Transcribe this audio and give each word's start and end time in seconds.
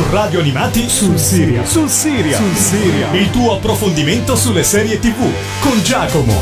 Su 0.00 0.06
Radio 0.12 0.40
Animati 0.40 0.88
sul 0.88 1.18
Siria. 1.18 1.62
Sul 1.66 1.90
Siria. 1.90 2.38
Sul 2.38 2.56
Siria. 2.56 3.12
Il 3.12 3.30
tuo 3.30 3.56
approfondimento 3.56 4.34
sulle 4.34 4.62
serie 4.62 4.98
TV 4.98 5.30
con 5.60 5.78
Giacomo. 5.82 6.40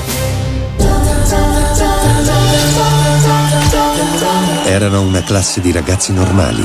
Erano 4.65 5.01
una 5.01 5.25
classe 5.25 5.61
di 5.61 5.73
ragazzi 5.73 6.13
normali. 6.13 6.65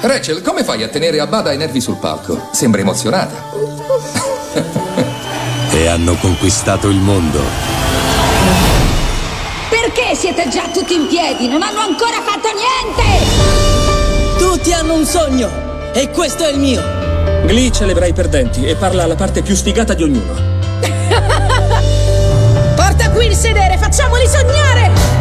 Rachel, 0.00 0.40
come 0.40 0.64
fai 0.64 0.82
a 0.82 0.88
tenere 0.88 1.20
a 1.20 1.26
bada 1.26 1.52
i 1.52 1.58
nervi 1.58 1.82
sul 1.82 1.96
palco? 1.96 2.48
Sembra 2.52 2.80
emozionata. 2.80 3.52
e 5.72 5.88
hanno 5.88 6.14
conquistato 6.14 6.88
il 6.88 7.00
mondo. 7.00 7.42
Perché 9.68 10.14
siete 10.14 10.48
già 10.48 10.70
tutti 10.72 10.94
in 10.94 11.06
piedi? 11.06 11.48
Non 11.48 11.60
hanno 11.60 11.80
ancora 11.80 12.22
fatto 12.24 12.48
niente! 12.54 14.38
Tutti 14.38 14.72
hanno 14.72 14.94
un 14.94 15.04
sogno 15.04 15.68
e 15.92 16.10
questo 16.10 16.44
è 16.44 16.52
il 16.52 16.58
mio. 16.58 16.82
Glee 17.46 17.72
celebra 17.72 18.06
i 18.06 18.12
perdenti 18.12 18.64
e 18.64 18.76
parla 18.76 19.04
alla 19.04 19.16
parte 19.16 19.42
più 19.42 19.54
sfigata 19.54 19.94
di 19.94 20.02
ognuno. 20.02 20.34
Porta 22.76 23.10
qui 23.10 23.26
il 23.26 23.34
sedere, 23.34 23.76
facciamoli 23.76 24.26
sognare! 24.26 25.18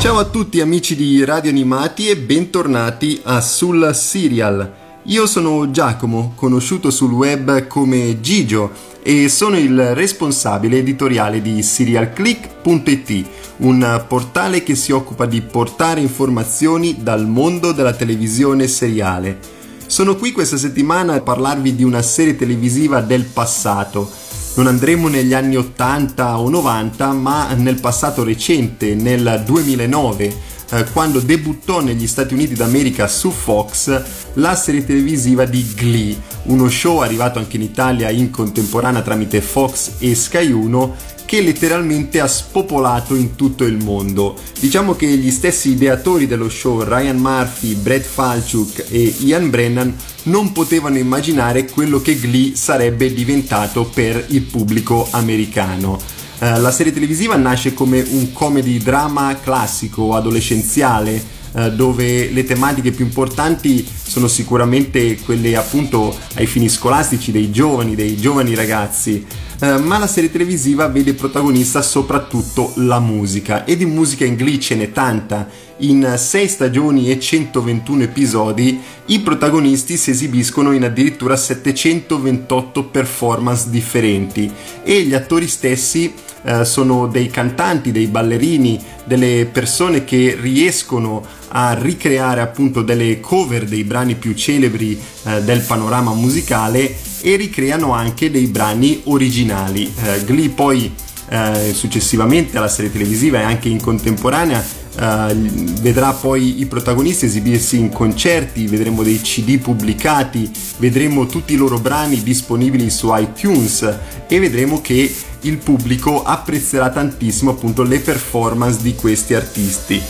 Ciao 0.00 0.18
a 0.18 0.24
tutti 0.24 0.60
amici 0.60 0.96
di 0.96 1.24
Radio 1.24 1.50
Animati 1.50 2.08
e 2.08 2.16
bentornati 2.16 3.20
a 3.24 3.40
Sul 3.40 3.90
Serial. 3.94 4.87
Io 5.08 5.26
sono 5.26 5.70
Giacomo, 5.70 6.32
conosciuto 6.34 6.90
sul 6.90 7.12
web 7.12 7.66
come 7.66 8.20
Gigio 8.20 8.70
e 9.02 9.30
sono 9.30 9.56
il 9.56 9.94
responsabile 9.94 10.76
editoriale 10.76 11.40
di 11.40 11.62
serialclick.it, 11.62 13.24
un 13.58 14.04
portale 14.06 14.62
che 14.62 14.74
si 14.74 14.92
occupa 14.92 15.24
di 15.24 15.40
portare 15.40 16.02
informazioni 16.02 16.98
dal 17.00 17.26
mondo 17.26 17.72
della 17.72 17.94
televisione 17.94 18.68
seriale. 18.68 19.38
Sono 19.86 20.14
qui 20.14 20.32
questa 20.32 20.58
settimana 20.58 21.14
a 21.14 21.22
parlarvi 21.22 21.74
di 21.74 21.84
una 21.84 22.02
serie 22.02 22.36
televisiva 22.36 23.00
del 23.00 23.24
passato 23.24 24.26
non 24.58 24.66
andremo 24.66 25.06
negli 25.06 25.34
anni 25.34 25.56
80 25.56 26.40
o 26.40 26.48
90, 26.48 27.12
ma 27.12 27.52
nel 27.54 27.78
passato 27.78 28.24
recente, 28.24 28.96
nel 28.96 29.44
2009, 29.46 30.36
eh, 30.70 30.84
quando 30.92 31.20
debuttò 31.20 31.80
negli 31.80 32.06
Stati 32.06 32.34
Uniti 32.34 32.54
d'America 32.54 33.06
su 33.08 33.30
Fox 33.30 34.02
la 34.34 34.54
serie 34.54 34.84
televisiva 34.84 35.44
di 35.44 35.66
Glee, 35.74 36.16
uno 36.44 36.68
show 36.68 36.98
arrivato 36.98 37.38
anche 37.38 37.56
in 37.56 37.62
Italia 37.62 38.10
in 38.10 38.30
contemporanea 38.30 39.02
tramite 39.02 39.40
Fox 39.40 39.92
e 39.98 40.14
Sky 40.14 40.50
1 40.50 41.16
che 41.28 41.42
letteralmente 41.42 42.20
ha 42.20 42.26
spopolato 42.26 43.14
in 43.14 43.34
tutto 43.34 43.64
il 43.64 43.76
mondo. 43.76 44.34
Diciamo 44.58 44.94
che 44.94 45.06
gli 45.06 45.30
stessi 45.30 45.72
ideatori 45.72 46.26
dello 46.26 46.48
show, 46.48 46.82
Ryan 46.82 47.18
Murphy, 47.18 47.74
Brett 47.74 48.06
Falchuk 48.06 48.86
e 48.88 49.14
Ian 49.18 49.50
Brennan, 49.50 49.94
non 50.22 50.52
potevano 50.52 50.96
immaginare 50.96 51.66
quello 51.66 52.00
che 52.00 52.18
Glee 52.18 52.56
sarebbe 52.56 53.12
diventato 53.12 53.84
per 53.84 54.24
il 54.28 54.40
pubblico 54.40 55.06
americano. 55.10 56.17
Uh, 56.38 56.60
la 56.60 56.70
serie 56.70 56.92
televisiva 56.92 57.34
nasce 57.34 57.74
come 57.74 58.00
un 58.00 58.32
comedy 58.32 58.78
drama 58.78 59.36
classico, 59.42 60.14
adolescenziale, 60.14 61.20
uh, 61.52 61.70
dove 61.70 62.30
le 62.30 62.44
tematiche 62.44 62.92
più 62.92 63.04
importanti 63.04 63.84
sono 63.84 64.28
sicuramente 64.28 65.16
quelle 65.18 65.56
appunto 65.56 66.16
ai 66.34 66.46
fini 66.46 66.68
scolastici 66.68 67.32
dei 67.32 67.50
giovani, 67.50 67.96
dei 67.96 68.16
giovani 68.16 68.54
ragazzi. 68.54 69.26
Eh, 69.60 69.76
ma 69.78 69.98
la 69.98 70.06
serie 70.06 70.30
televisiva 70.30 70.86
vede 70.86 71.14
protagonista 71.14 71.82
soprattutto 71.82 72.72
la 72.76 73.00
musica 73.00 73.64
e 73.64 73.76
di 73.76 73.86
musica 73.86 74.24
in 74.24 74.36
Glee 74.36 74.60
ce 74.60 74.76
n'è 74.76 74.92
tanta. 74.92 75.48
In 75.78 76.14
6 76.16 76.48
stagioni 76.48 77.10
e 77.10 77.18
121 77.18 78.04
episodi 78.04 78.80
i 79.06 79.18
protagonisti 79.20 79.96
si 79.96 80.10
esibiscono 80.10 80.70
in 80.72 80.84
addirittura 80.84 81.36
728 81.36 82.84
performance 82.84 83.68
differenti 83.68 84.50
e 84.84 85.02
gli 85.02 85.14
attori 85.14 85.48
stessi 85.48 86.12
eh, 86.42 86.64
sono 86.64 87.06
dei 87.06 87.28
cantanti, 87.28 87.92
dei 87.92 88.06
ballerini, 88.06 88.80
delle 89.04 89.48
persone 89.50 90.04
che 90.04 90.36
riescono 90.40 91.24
a 91.48 91.74
ricreare 91.74 92.40
appunto 92.40 92.82
delle 92.82 93.20
cover 93.20 93.64
dei 93.64 93.84
brani 93.84 94.14
più 94.14 94.34
celebri 94.34 95.00
eh, 95.24 95.42
del 95.42 95.60
panorama 95.60 96.12
musicale 96.12 96.94
e 97.20 97.36
ricreano 97.36 97.92
anche 97.92 98.30
dei 98.30 98.46
brani 98.46 99.00
originali. 99.04 99.92
Eh, 100.04 100.24
Glee 100.24 100.50
poi 100.50 100.92
eh, 101.30 101.72
successivamente 101.74 102.58
alla 102.58 102.68
serie 102.68 102.92
televisiva 102.92 103.40
e 103.40 103.44
anche 103.44 103.68
in 103.68 103.80
contemporanea 103.80 104.86
Uh, 104.98 105.32
vedrà 105.80 106.12
poi 106.12 106.58
i 106.60 106.66
protagonisti 106.66 107.26
esibirsi 107.26 107.78
in 107.78 107.88
concerti, 107.88 108.66
vedremo 108.66 109.04
dei 109.04 109.20
CD 109.20 109.60
pubblicati, 109.60 110.50
vedremo 110.78 111.26
tutti 111.26 111.52
i 111.52 111.56
loro 111.56 111.78
brani 111.78 112.20
disponibili 112.20 112.90
su 112.90 113.14
iTunes 113.14 113.88
e 114.26 114.40
vedremo 114.40 114.80
che 114.80 115.14
il 115.42 115.58
pubblico 115.58 116.22
apprezzerà 116.22 116.90
tantissimo 116.90 117.52
appunto 117.52 117.82
le 117.82 118.00
performance 118.00 118.82
di 118.82 118.94
questi 118.94 119.34
artisti. 119.34 120.02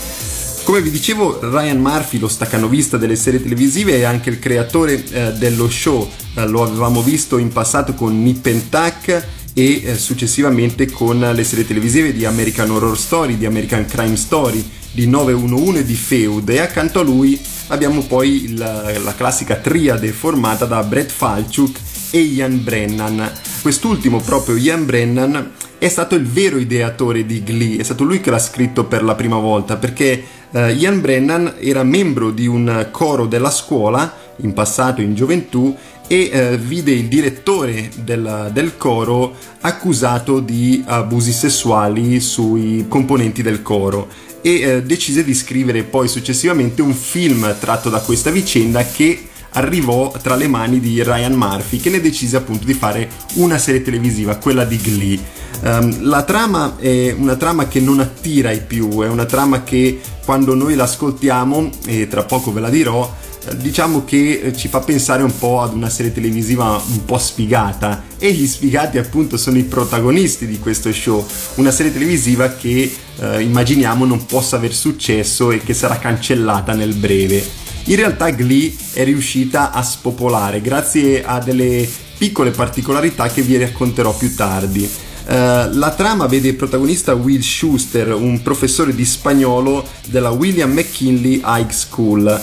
Come 0.64 0.82
vi 0.82 0.90
dicevo, 0.90 1.38
Ryan 1.40 1.78
Murphy, 1.78 2.18
lo 2.18 2.28
staccanovista 2.28 2.98
delle 2.98 3.16
serie 3.16 3.42
televisive, 3.42 3.94
è 3.94 4.02
anche 4.02 4.28
il 4.28 4.38
creatore 4.38 5.02
eh, 5.02 5.32
dello 5.32 5.68
show. 5.70 6.06
Eh, 6.34 6.46
lo 6.46 6.62
avevamo 6.62 7.02
visto 7.02 7.38
in 7.38 7.48
passato 7.48 7.94
con 7.94 8.22
Nip 8.22 8.44
and 8.46 8.68
Tuck 8.68 9.26
e 9.54 9.82
eh, 9.82 9.96
successivamente 9.96 10.90
con 10.90 11.18
le 11.18 11.44
serie 11.44 11.66
televisive 11.66 12.12
di 12.12 12.26
American 12.26 12.70
Horror 12.70 12.98
Story, 12.98 13.38
di 13.38 13.46
American 13.46 13.86
Crime 13.86 14.16
Story, 14.16 14.62
di 14.92 15.06
911 15.06 15.78
e 15.78 15.84
di 15.84 15.94
Feud. 15.94 16.48
E 16.50 16.58
accanto 16.58 17.00
a 17.00 17.02
lui 17.02 17.40
abbiamo 17.68 18.02
poi 18.02 18.54
la, 18.54 18.98
la 18.98 19.14
classica 19.14 19.56
triade 19.56 20.12
formata 20.12 20.66
da 20.66 20.82
Brett 20.82 21.10
Falchuk 21.10 21.80
e 22.10 22.20
Ian 22.20 22.62
Brennan. 22.62 23.30
Quest'ultimo, 23.62 24.20
proprio 24.20 24.56
Ian 24.56 24.84
Brennan, 24.84 25.52
è 25.78 25.88
stato 25.88 26.14
il 26.14 26.26
vero 26.26 26.58
ideatore 26.58 27.24
di 27.24 27.42
Glee, 27.42 27.78
è 27.78 27.82
stato 27.82 28.04
lui 28.04 28.20
che 28.20 28.30
l'ha 28.30 28.38
scritto 28.38 28.84
per 28.84 29.04
la 29.04 29.14
prima 29.14 29.38
volta 29.38 29.76
perché 29.76 30.36
Uh, 30.50 30.70
Ian 30.70 31.02
Brennan 31.02 31.56
era 31.58 31.82
membro 31.82 32.30
di 32.30 32.46
un 32.46 32.88
coro 32.90 33.26
della 33.26 33.50
scuola, 33.50 34.16
in 34.36 34.54
passato 34.54 35.02
in 35.02 35.14
gioventù, 35.14 35.76
e 36.06 36.30
uh, 36.32 36.56
vide 36.56 36.90
il 36.90 37.06
direttore 37.06 37.90
del, 38.02 38.48
del, 38.50 38.78
coro 38.78 39.36
accusato 39.60 40.40
di 40.40 40.82
abusi 40.86 41.32
sessuali 41.32 42.18
sui 42.20 42.86
componenti 42.88 43.42
del 43.42 43.60
coro 43.60 44.08
e 44.40 44.76
uh, 44.76 44.80
decise 44.80 45.22
di 45.22 45.34
scrivere 45.34 45.82
poi 45.82 46.08
successivamente 46.08 46.80
un 46.80 46.94
film 46.94 47.54
tratto 47.60 47.90
da 47.90 48.00
questa 48.00 48.30
vicenda 48.30 48.82
che 48.86 49.28
arrivò 49.58 50.12
tra 50.22 50.36
le 50.36 50.46
mani 50.46 50.80
di 50.80 51.02
Ryan 51.02 51.34
Murphy 51.34 51.78
che 51.78 51.90
ne 51.90 52.00
decise 52.00 52.36
appunto 52.36 52.64
di 52.64 52.74
fare 52.74 53.08
una 53.34 53.58
serie 53.58 53.82
televisiva, 53.82 54.36
quella 54.36 54.64
di 54.64 54.76
Glee. 54.76 55.36
Um, 55.60 56.08
la 56.08 56.22
trama 56.22 56.76
è 56.78 57.14
una 57.16 57.34
trama 57.34 57.66
che 57.66 57.80
non 57.80 57.98
attira 57.98 58.52
i 58.52 58.60
più, 58.60 59.00
è 59.02 59.08
una 59.08 59.24
trama 59.24 59.64
che 59.64 60.00
quando 60.24 60.54
noi 60.54 60.74
l'ascoltiamo, 60.74 61.70
e 61.86 62.06
tra 62.06 62.22
poco 62.22 62.52
ve 62.52 62.60
la 62.60 62.68
dirò, 62.68 63.12
eh, 63.44 63.56
diciamo 63.56 64.04
che 64.04 64.40
eh, 64.40 64.56
ci 64.56 64.68
fa 64.68 64.80
pensare 64.80 65.22
un 65.22 65.36
po' 65.36 65.62
ad 65.62 65.74
una 65.74 65.88
serie 65.88 66.12
televisiva 66.12 66.80
un 66.90 67.04
po' 67.04 67.18
sfigata 67.18 68.04
e 68.18 68.32
gli 68.32 68.46
sfigati 68.46 68.98
appunto 68.98 69.36
sono 69.36 69.58
i 69.58 69.64
protagonisti 69.64 70.46
di 70.46 70.58
questo 70.58 70.92
show, 70.92 71.26
una 71.56 71.72
serie 71.72 71.92
televisiva 71.92 72.50
che 72.50 72.94
eh, 73.18 73.42
immaginiamo 73.42 74.04
non 74.04 74.26
possa 74.26 74.56
aver 74.56 74.74
successo 74.74 75.50
e 75.50 75.58
che 75.58 75.74
sarà 75.74 75.98
cancellata 75.98 76.74
nel 76.74 76.94
breve. 76.94 77.66
In 77.88 77.96
realtà 77.96 78.28
Glee 78.28 78.70
è 78.92 79.02
riuscita 79.02 79.70
a 79.72 79.82
spopolare 79.82 80.60
grazie 80.60 81.24
a 81.24 81.38
delle 81.38 81.88
piccole 82.18 82.50
particolarità 82.50 83.28
che 83.28 83.40
vi 83.40 83.56
racconterò 83.56 84.14
più 84.14 84.34
tardi. 84.34 84.82
Uh, 84.82 85.72
la 85.72 85.94
trama 85.96 86.26
vede 86.26 86.52
protagonista 86.52 87.14
Will 87.14 87.40
Schuster, 87.40 88.12
un 88.12 88.42
professore 88.42 88.94
di 88.94 89.06
spagnolo 89.06 89.86
della 90.08 90.28
William 90.28 90.70
McKinley 90.70 91.40
High 91.42 91.70
School. 91.70 92.40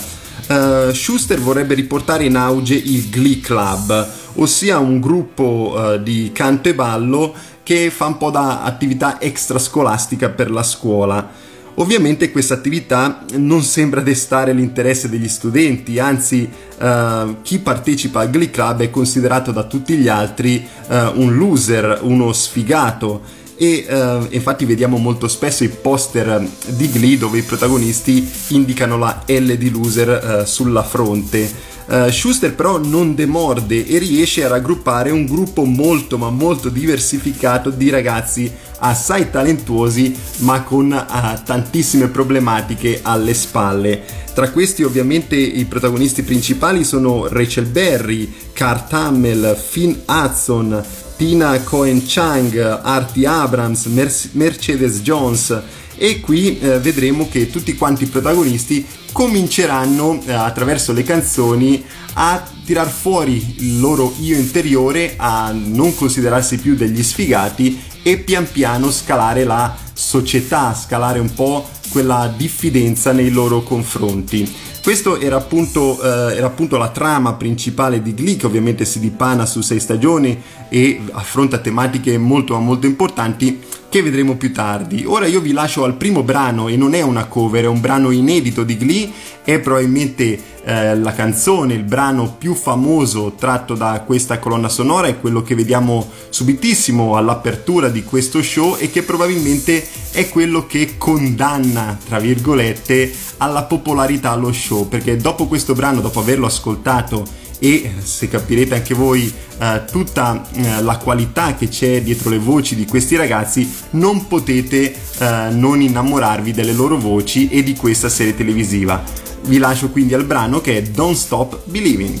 Uh, 0.48 0.92
Schuster 0.92 1.38
vorrebbe 1.38 1.74
riportare 1.74 2.24
in 2.24 2.34
auge 2.34 2.74
il 2.74 3.08
Glee 3.08 3.38
Club, 3.38 4.08
ossia 4.34 4.78
un 4.78 4.98
gruppo 4.98 5.76
uh, 5.76 6.02
di 6.02 6.30
canto 6.32 6.70
e 6.70 6.74
ballo 6.74 7.32
che 7.62 7.90
fa 7.90 8.06
un 8.06 8.16
po' 8.16 8.30
da 8.30 8.64
attività 8.64 9.20
extrascolastica 9.20 10.28
per 10.28 10.50
la 10.50 10.64
scuola. 10.64 11.45
Ovviamente 11.78 12.30
questa 12.30 12.54
attività 12.54 13.24
non 13.34 13.62
sembra 13.62 14.00
destare 14.00 14.54
l'interesse 14.54 15.10
degli 15.10 15.28
studenti, 15.28 15.98
anzi 15.98 16.48
uh, 16.78 17.36
chi 17.42 17.58
partecipa 17.58 18.20
al 18.20 18.30
Glee 18.30 18.50
Club 18.50 18.80
è 18.80 18.88
considerato 18.88 19.52
da 19.52 19.64
tutti 19.64 19.94
gli 19.96 20.08
altri 20.08 20.66
uh, 20.88 21.20
un 21.20 21.36
loser, 21.36 21.98
uno 22.00 22.32
sfigato 22.32 23.20
e 23.56 23.86
uh, 23.88 24.26
infatti 24.30 24.64
vediamo 24.64 24.96
molto 24.96 25.28
spesso 25.28 25.64
i 25.64 25.68
poster 25.68 26.48
di 26.68 26.90
Glee 26.90 27.18
dove 27.18 27.38
i 27.38 27.42
protagonisti 27.42 28.26
indicano 28.48 28.96
la 28.96 29.22
L 29.26 29.56
di 29.56 29.70
loser 29.70 30.44
sulla 30.46 30.82
fronte. 30.82 31.74
Uh, 31.86 32.10
Schuster 32.10 32.52
però 32.54 32.78
non 32.78 33.14
demorde 33.14 33.86
e 33.86 33.98
riesce 33.98 34.44
a 34.44 34.48
raggruppare 34.48 35.10
un 35.10 35.24
gruppo 35.24 35.64
molto 35.64 36.18
ma 36.18 36.30
molto 36.30 36.68
diversificato 36.68 37.70
di 37.70 37.90
ragazzi 37.90 38.52
assai 38.78 39.30
talentuosi 39.30 40.12
ma 40.38 40.62
con 40.62 40.90
uh, 40.90 41.42
tantissime 41.44 42.08
problematiche 42.08 43.00
alle 43.02 43.34
spalle. 43.34 44.02
Tra 44.34 44.50
questi 44.50 44.82
ovviamente 44.82 45.36
i 45.36 45.64
protagonisti 45.64 46.22
principali 46.22 46.82
sono 46.82 47.28
Rachel 47.28 47.66
Berry, 47.66 48.34
Kurt 48.52 48.92
Hammel, 48.92 49.56
Finn 49.56 49.94
Hudson, 50.06 50.84
Tina 51.16 51.58
Cohen 51.60 52.02
Chang, 52.04 52.80
Artie 52.82 53.26
Abrams, 53.26 53.86
Mer- 53.86 54.28
Mercedes 54.32 55.00
Jones 55.00 55.62
e 55.96 56.20
qui 56.20 56.58
eh, 56.58 56.78
vedremo 56.78 57.28
che 57.30 57.48
tutti 57.50 57.74
quanti 57.74 58.04
i 58.04 58.08
protagonisti 58.08 58.84
cominceranno 59.16 60.20
eh, 60.26 60.32
attraverso 60.34 60.92
le 60.92 61.02
canzoni 61.02 61.82
a 62.16 62.46
tirar 62.66 62.86
fuori 62.86 63.54
il 63.60 63.80
loro 63.80 64.12
io 64.20 64.36
interiore, 64.36 65.14
a 65.16 65.52
non 65.56 65.94
considerarsi 65.94 66.58
più 66.58 66.74
degli 66.74 67.02
sfigati 67.02 67.82
e 68.02 68.18
pian 68.18 68.46
piano 68.46 68.90
scalare 68.90 69.44
la 69.44 69.74
società, 69.94 70.74
scalare 70.74 71.18
un 71.18 71.32
po' 71.32 71.66
quella 71.88 72.30
diffidenza 72.36 73.12
nei 73.12 73.30
loro 73.30 73.62
confronti. 73.62 74.54
Questo 74.86 75.18
era 75.18 75.34
appunto, 75.34 76.00
eh, 76.00 76.36
era 76.36 76.46
appunto, 76.46 76.76
la 76.76 76.90
trama 76.90 77.32
principale 77.32 78.00
di 78.00 78.14
Glee, 78.14 78.36
che 78.36 78.46
ovviamente 78.46 78.84
si 78.84 79.00
dipana 79.00 79.44
su 79.44 79.60
sei 79.60 79.80
stagioni 79.80 80.40
e 80.68 81.00
affronta 81.10 81.58
tematiche 81.58 82.16
molto 82.18 82.56
molto 82.60 82.86
importanti 82.86 83.58
che 83.88 84.02
vedremo 84.02 84.36
più 84.36 84.52
tardi. 84.52 85.04
Ora 85.04 85.26
io 85.26 85.40
vi 85.40 85.52
lascio 85.52 85.82
al 85.82 85.94
primo 85.94 86.22
brano 86.22 86.68
e 86.68 86.76
non 86.76 86.94
è 86.94 87.02
una 87.02 87.24
cover, 87.24 87.64
è 87.64 87.68
un 87.68 87.80
brano 87.80 88.10
inedito 88.10 88.62
di 88.62 88.76
Glee, 88.76 89.10
è 89.42 89.58
probabilmente 89.58 90.38
eh, 90.64 90.96
la 90.98 91.12
canzone, 91.12 91.74
il 91.74 91.84
brano 91.84 92.34
più 92.36 92.54
famoso 92.54 93.34
tratto 93.38 93.74
da 93.74 94.02
questa 94.04 94.38
colonna 94.38 94.68
sonora, 94.68 95.06
è 95.06 95.20
quello 95.20 95.42
che 95.42 95.54
vediamo 95.54 96.10
subitissimo 96.28 97.16
all'apertura 97.16 97.88
di 97.88 98.02
questo 98.02 98.42
show 98.42 98.76
e 98.76 98.90
che 98.90 99.02
probabilmente 99.02 99.86
è 100.10 100.28
quello 100.28 100.66
che 100.66 100.96
condanna, 100.98 101.96
tra 102.06 102.18
virgolette, 102.18 103.12
alla 103.38 103.62
popolarità 103.62 104.34
lo 104.34 104.52
show, 104.52 104.75
perché 104.84 105.16
dopo 105.16 105.46
questo 105.46 105.74
brano, 105.74 106.00
dopo 106.00 106.20
averlo 106.20 106.46
ascoltato 106.46 107.24
e 107.58 107.90
se 108.02 108.28
capirete 108.28 108.74
anche 108.74 108.94
voi 108.94 109.32
eh, 109.58 109.84
tutta 109.90 110.46
eh, 110.52 110.82
la 110.82 110.98
qualità 110.98 111.54
che 111.54 111.68
c'è 111.68 112.02
dietro 112.02 112.28
le 112.28 112.38
voci 112.38 112.74
di 112.74 112.84
questi 112.84 113.16
ragazzi 113.16 113.70
non 113.90 114.26
potete 114.26 114.94
eh, 115.18 115.48
non 115.50 115.80
innamorarvi 115.80 116.52
delle 116.52 116.72
loro 116.72 116.98
voci 116.98 117.48
e 117.48 117.62
di 117.62 117.74
questa 117.74 118.08
serie 118.08 118.34
televisiva. 118.34 119.02
Vi 119.42 119.58
lascio 119.58 119.90
quindi 119.90 120.14
al 120.14 120.24
brano 120.24 120.60
che 120.60 120.78
è 120.78 120.82
Don't 120.82 121.16
Stop 121.16 121.60
Believing 121.64 122.20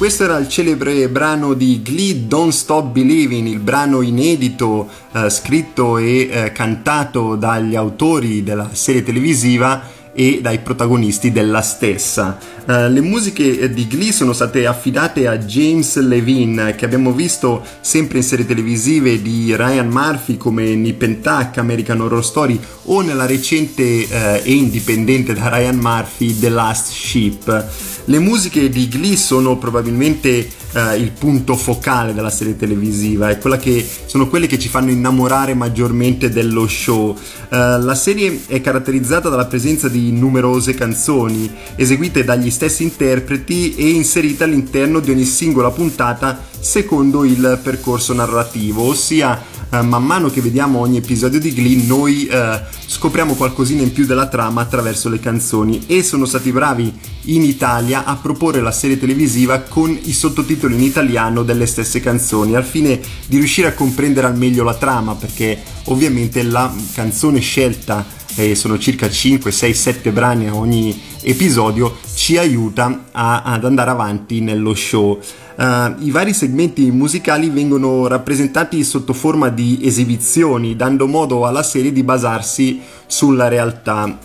questo 0.00 0.24
era 0.24 0.38
il 0.38 0.48
celebre 0.48 1.10
brano 1.10 1.52
di 1.52 1.82
Glee 1.82 2.26
Don't 2.26 2.52
Stop 2.52 2.90
Believing, 2.90 3.46
il 3.46 3.58
brano 3.58 4.00
inedito 4.00 4.88
eh, 5.12 5.28
scritto 5.28 5.98
e 5.98 6.26
eh, 6.32 6.52
cantato 6.52 7.36
dagli 7.36 7.76
autori 7.76 8.42
della 8.42 8.70
serie 8.72 9.02
televisiva 9.02 9.82
e 10.12 10.40
dai 10.42 10.58
protagonisti 10.58 11.32
della 11.32 11.62
stessa. 11.62 12.38
Uh, 12.66 12.88
le 12.88 13.00
musiche 13.00 13.72
di 13.72 13.86
Glee 13.86 14.12
sono 14.12 14.32
state 14.32 14.66
affidate 14.66 15.26
a 15.26 15.38
James 15.38 15.98
Levine, 15.98 16.74
che 16.74 16.84
abbiamo 16.84 17.12
visto 17.12 17.64
sempre 17.80 18.18
in 18.18 18.24
serie 18.24 18.46
televisive 18.46 19.20
di 19.22 19.54
Ryan 19.56 19.88
Murphy 19.88 20.36
come 20.36 20.74
Nip 20.74 21.02
and 21.02 21.20
Tuck, 21.20 21.58
American 21.58 22.00
Horror 22.00 22.24
Story 22.24 22.58
o 22.84 23.00
nella 23.00 23.26
recente 23.26 23.82
uh, 23.82 24.14
e 24.42 24.52
indipendente 24.52 25.32
da 25.32 25.48
Ryan 25.48 25.76
Murphy 25.76 26.38
The 26.38 26.48
Last 26.48 26.92
Ship. 26.92 27.66
Le 28.04 28.18
musiche 28.18 28.68
di 28.68 28.88
Glee 28.88 29.16
sono 29.16 29.56
probabilmente 29.56 30.48
uh, 30.72 30.96
il 30.96 31.12
punto 31.12 31.56
focale 31.56 32.14
della 32.14 32.30
serie 32.30 32.56
televisiva, 32.56 33.28
che, 33.34 33.86
sono 34.06 34.28
quelle 34.28 34.46
che 34.46 34.58
ci 34.58 34.68
fanno 34.68 34.90
innamorare 34.90 35.54
maggiormente 35.54 36.30
dello 36.30 36.66
show. 36.66 37.16
la 37.48 37.94
serie 37.94 38.42
è 38.46 38.60
caratterizzata 38.60 39.28
dalla 39.28 39.46
presenza 39.46 39.88
di 39.88 40.12
numerose 40.12 40.74
canzoni 40.74 41.52
eseguite 41.74 42.24
dagli 42.24 42.50
stessi 42.50 42.82
interpreti 42.82 43.74
e 43.74 43.88
inserite 43.90 44.44
all'interno 44.44 45.00
di 45.00 45.10
ogni 45.10 45.24
singola 45.24 45.70
puntata 45.70 46.48
secondo 46.60 47.24
il 47.24 47.58
percorso 47.62 48.12
narrativo, 48.12 48.82
ossia 48.82 49.49
eh, 49.70 49.82
man 49.82 50.04
mano 50.04 50.28
che 50.28 50.40
vediamo 50.40 50.80
ogni 50.80 50.98
episodio 50.98 51.38
di 51.38 51.52
Glee 51.52 51.84
noi 51.86 52.26
eh, 52.26 52.60
scopriamo 52.86 53.34
qualcosina 53.34 53.82
in 53.82 53.92
più 53.92 54.04
della 54.04 54.28
trama 54.28 54.60
attraverso 54.62 55.08
le 55.08 55.20
canzoni 55.20 55.84
e 55.86 56.02
sono 56.02 56.24
stati 56.24 56.50
bravi 56.52 56.92
in 57.24 57.42
Italia 57.42 58.04
a 58.04 58.16
proporre 58.16 58.60
la 58.60 58.72
serie 58.72 58.98
televisiva 58.98 59.60
con 59.60 59.96
i 60.02 60.12
sottotitoli 60.12 60.74
in 60.74 60.82
italiano 60.82 61.42
delle 61.42 61.66
stesse 61.66 62.00
canzoni 62.00 62.54
al 62.54 62.64
fine 62.64 63.00
di 63.26 63.36
riuscire 63.36 63.68
a 63.68 63.74
comprendere 63.74 64.26
al 64.26 64.36
meglio 64.36 64.64
la 64.64 64.74
trama 64.74 65.14
perché 65.14 65.62
ovviamente 65.84 66.42
la 66.42 66.72
canzone 66.92 67.40
scelta 67.40 68.18
e 68.36 68.54
sono 68.54 68.78
circa 68.78 69.10
5, 69.10 69.50
6, 69.50 69.74
7 69.74 70.12
brani 70.12 70.48
a 70.48 70.54
ogni 70.54 70.98
episodio, 71.22 71.98
ci 72.14 72.38
aiuta 72.38 73.06
a, 73.10 73.42
ad 73.42 73.64
andare 73.64 73.90
avanti 73.90 74.40
nello 74.40 74.74
show. 74.74 75.20
Uh, 75.60 75.94
I 75.98 76.10
vari 76.10 76.32
segmenti 76.32 76.90
musicali 76.90 77.50
vengono 77.50 78.06
rappresentati 78.06 78.82
sotto 78.82 79.12
forma 79.12 79.50
di 79.50 79.80
esibizioni, 79.82 80.74
dando 80.74 81.06
modo 81.06 81.44
alla 81.44 81.62
serie 81.62 81.92
di 81.92 82.02
basarsi 82.02 82.80
sulla 83.04 83.46
realtà. 83.46 84.04
Uh, 84.04 84.16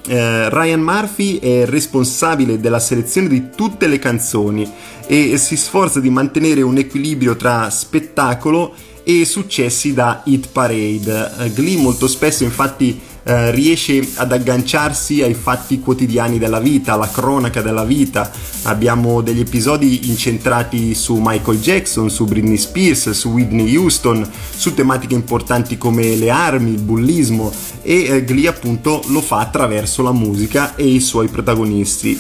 Ryan 0.48 0.80
Murphy 0.80 1.39
è 1.39 1.65
responsabile 1.65 2.58
della 2.62 2.80
selezione 2.80 3.27
di 3.27 3.50
tutte 3.54 3.88
le 3.88 4.00
canzoni 4.00 4.72
e 5.08 5.36
si 5.38 5.58
sforza 5.58 6.00
di 6.00 6.10
mantenere 6.10 6.62
un 6.62 6.77
equilibrio 6.77 7.36
tra 7.36 7.70
spettacolo 7.70 8.74
e 8.74 8.94
successi 9.25 9.93
da 9.93 10.21
hit 10.25 10.50
parade. 10.51 11.31
Uh, 11.38 11.53
Glee 11.53 11.77
molto 11.77 12.07
spesso 12.07 12.43
infatti 12.43 13.00
eh, 13.27 13.50
riesce 13.50 14.07
ad 14.17 14.31
agganciarsi 14.31 15.24
ai 15.24 15.33
fatti 15.33 15.79
quotidiani 15.79 16.38
della 16.38 16.59
vita, 16.59 16.93
alla 16.93 17.09
cronaca 17.09 17.63
della 17.63 17.83
vita. 17.83 18.31
Abbiamo 18.63 19.21
degli 19.21 19.39
episodi 19.39 20.09
incentrati 20.09 20.93
su 20.93 21.17
Michael 21.19 21.59
Jackson, 21.59 22.12
su 22.12 22.25
Britney 22.25 22.57
Spears, 22.57 23.09
su 23.12 23.29
Whitney 23.29 23.75
Houston, 23.75 24.29
su 24.55 24.75
tematiche 24.75 25.15
importanti 25.15 25.75
come 25.75 26.15
le 26.15 26.29
armi, 26.29 26.74
il 26.74 26.81
bullismo 26.81 27.51
e 27.81 28.03
eh, 28.03 28.24
Glee 28.24 28.47
appunto 28.47 29.03
lo 29.07 29.21
fa 29.21 29.39
attraverso 29.39 30.03
la 30.03 30.12
musica 30.12 30.75
e 30.75 30.85
i 30.85 31.00
suoi 31.00 31.27
protagonisti. 31.27 32.19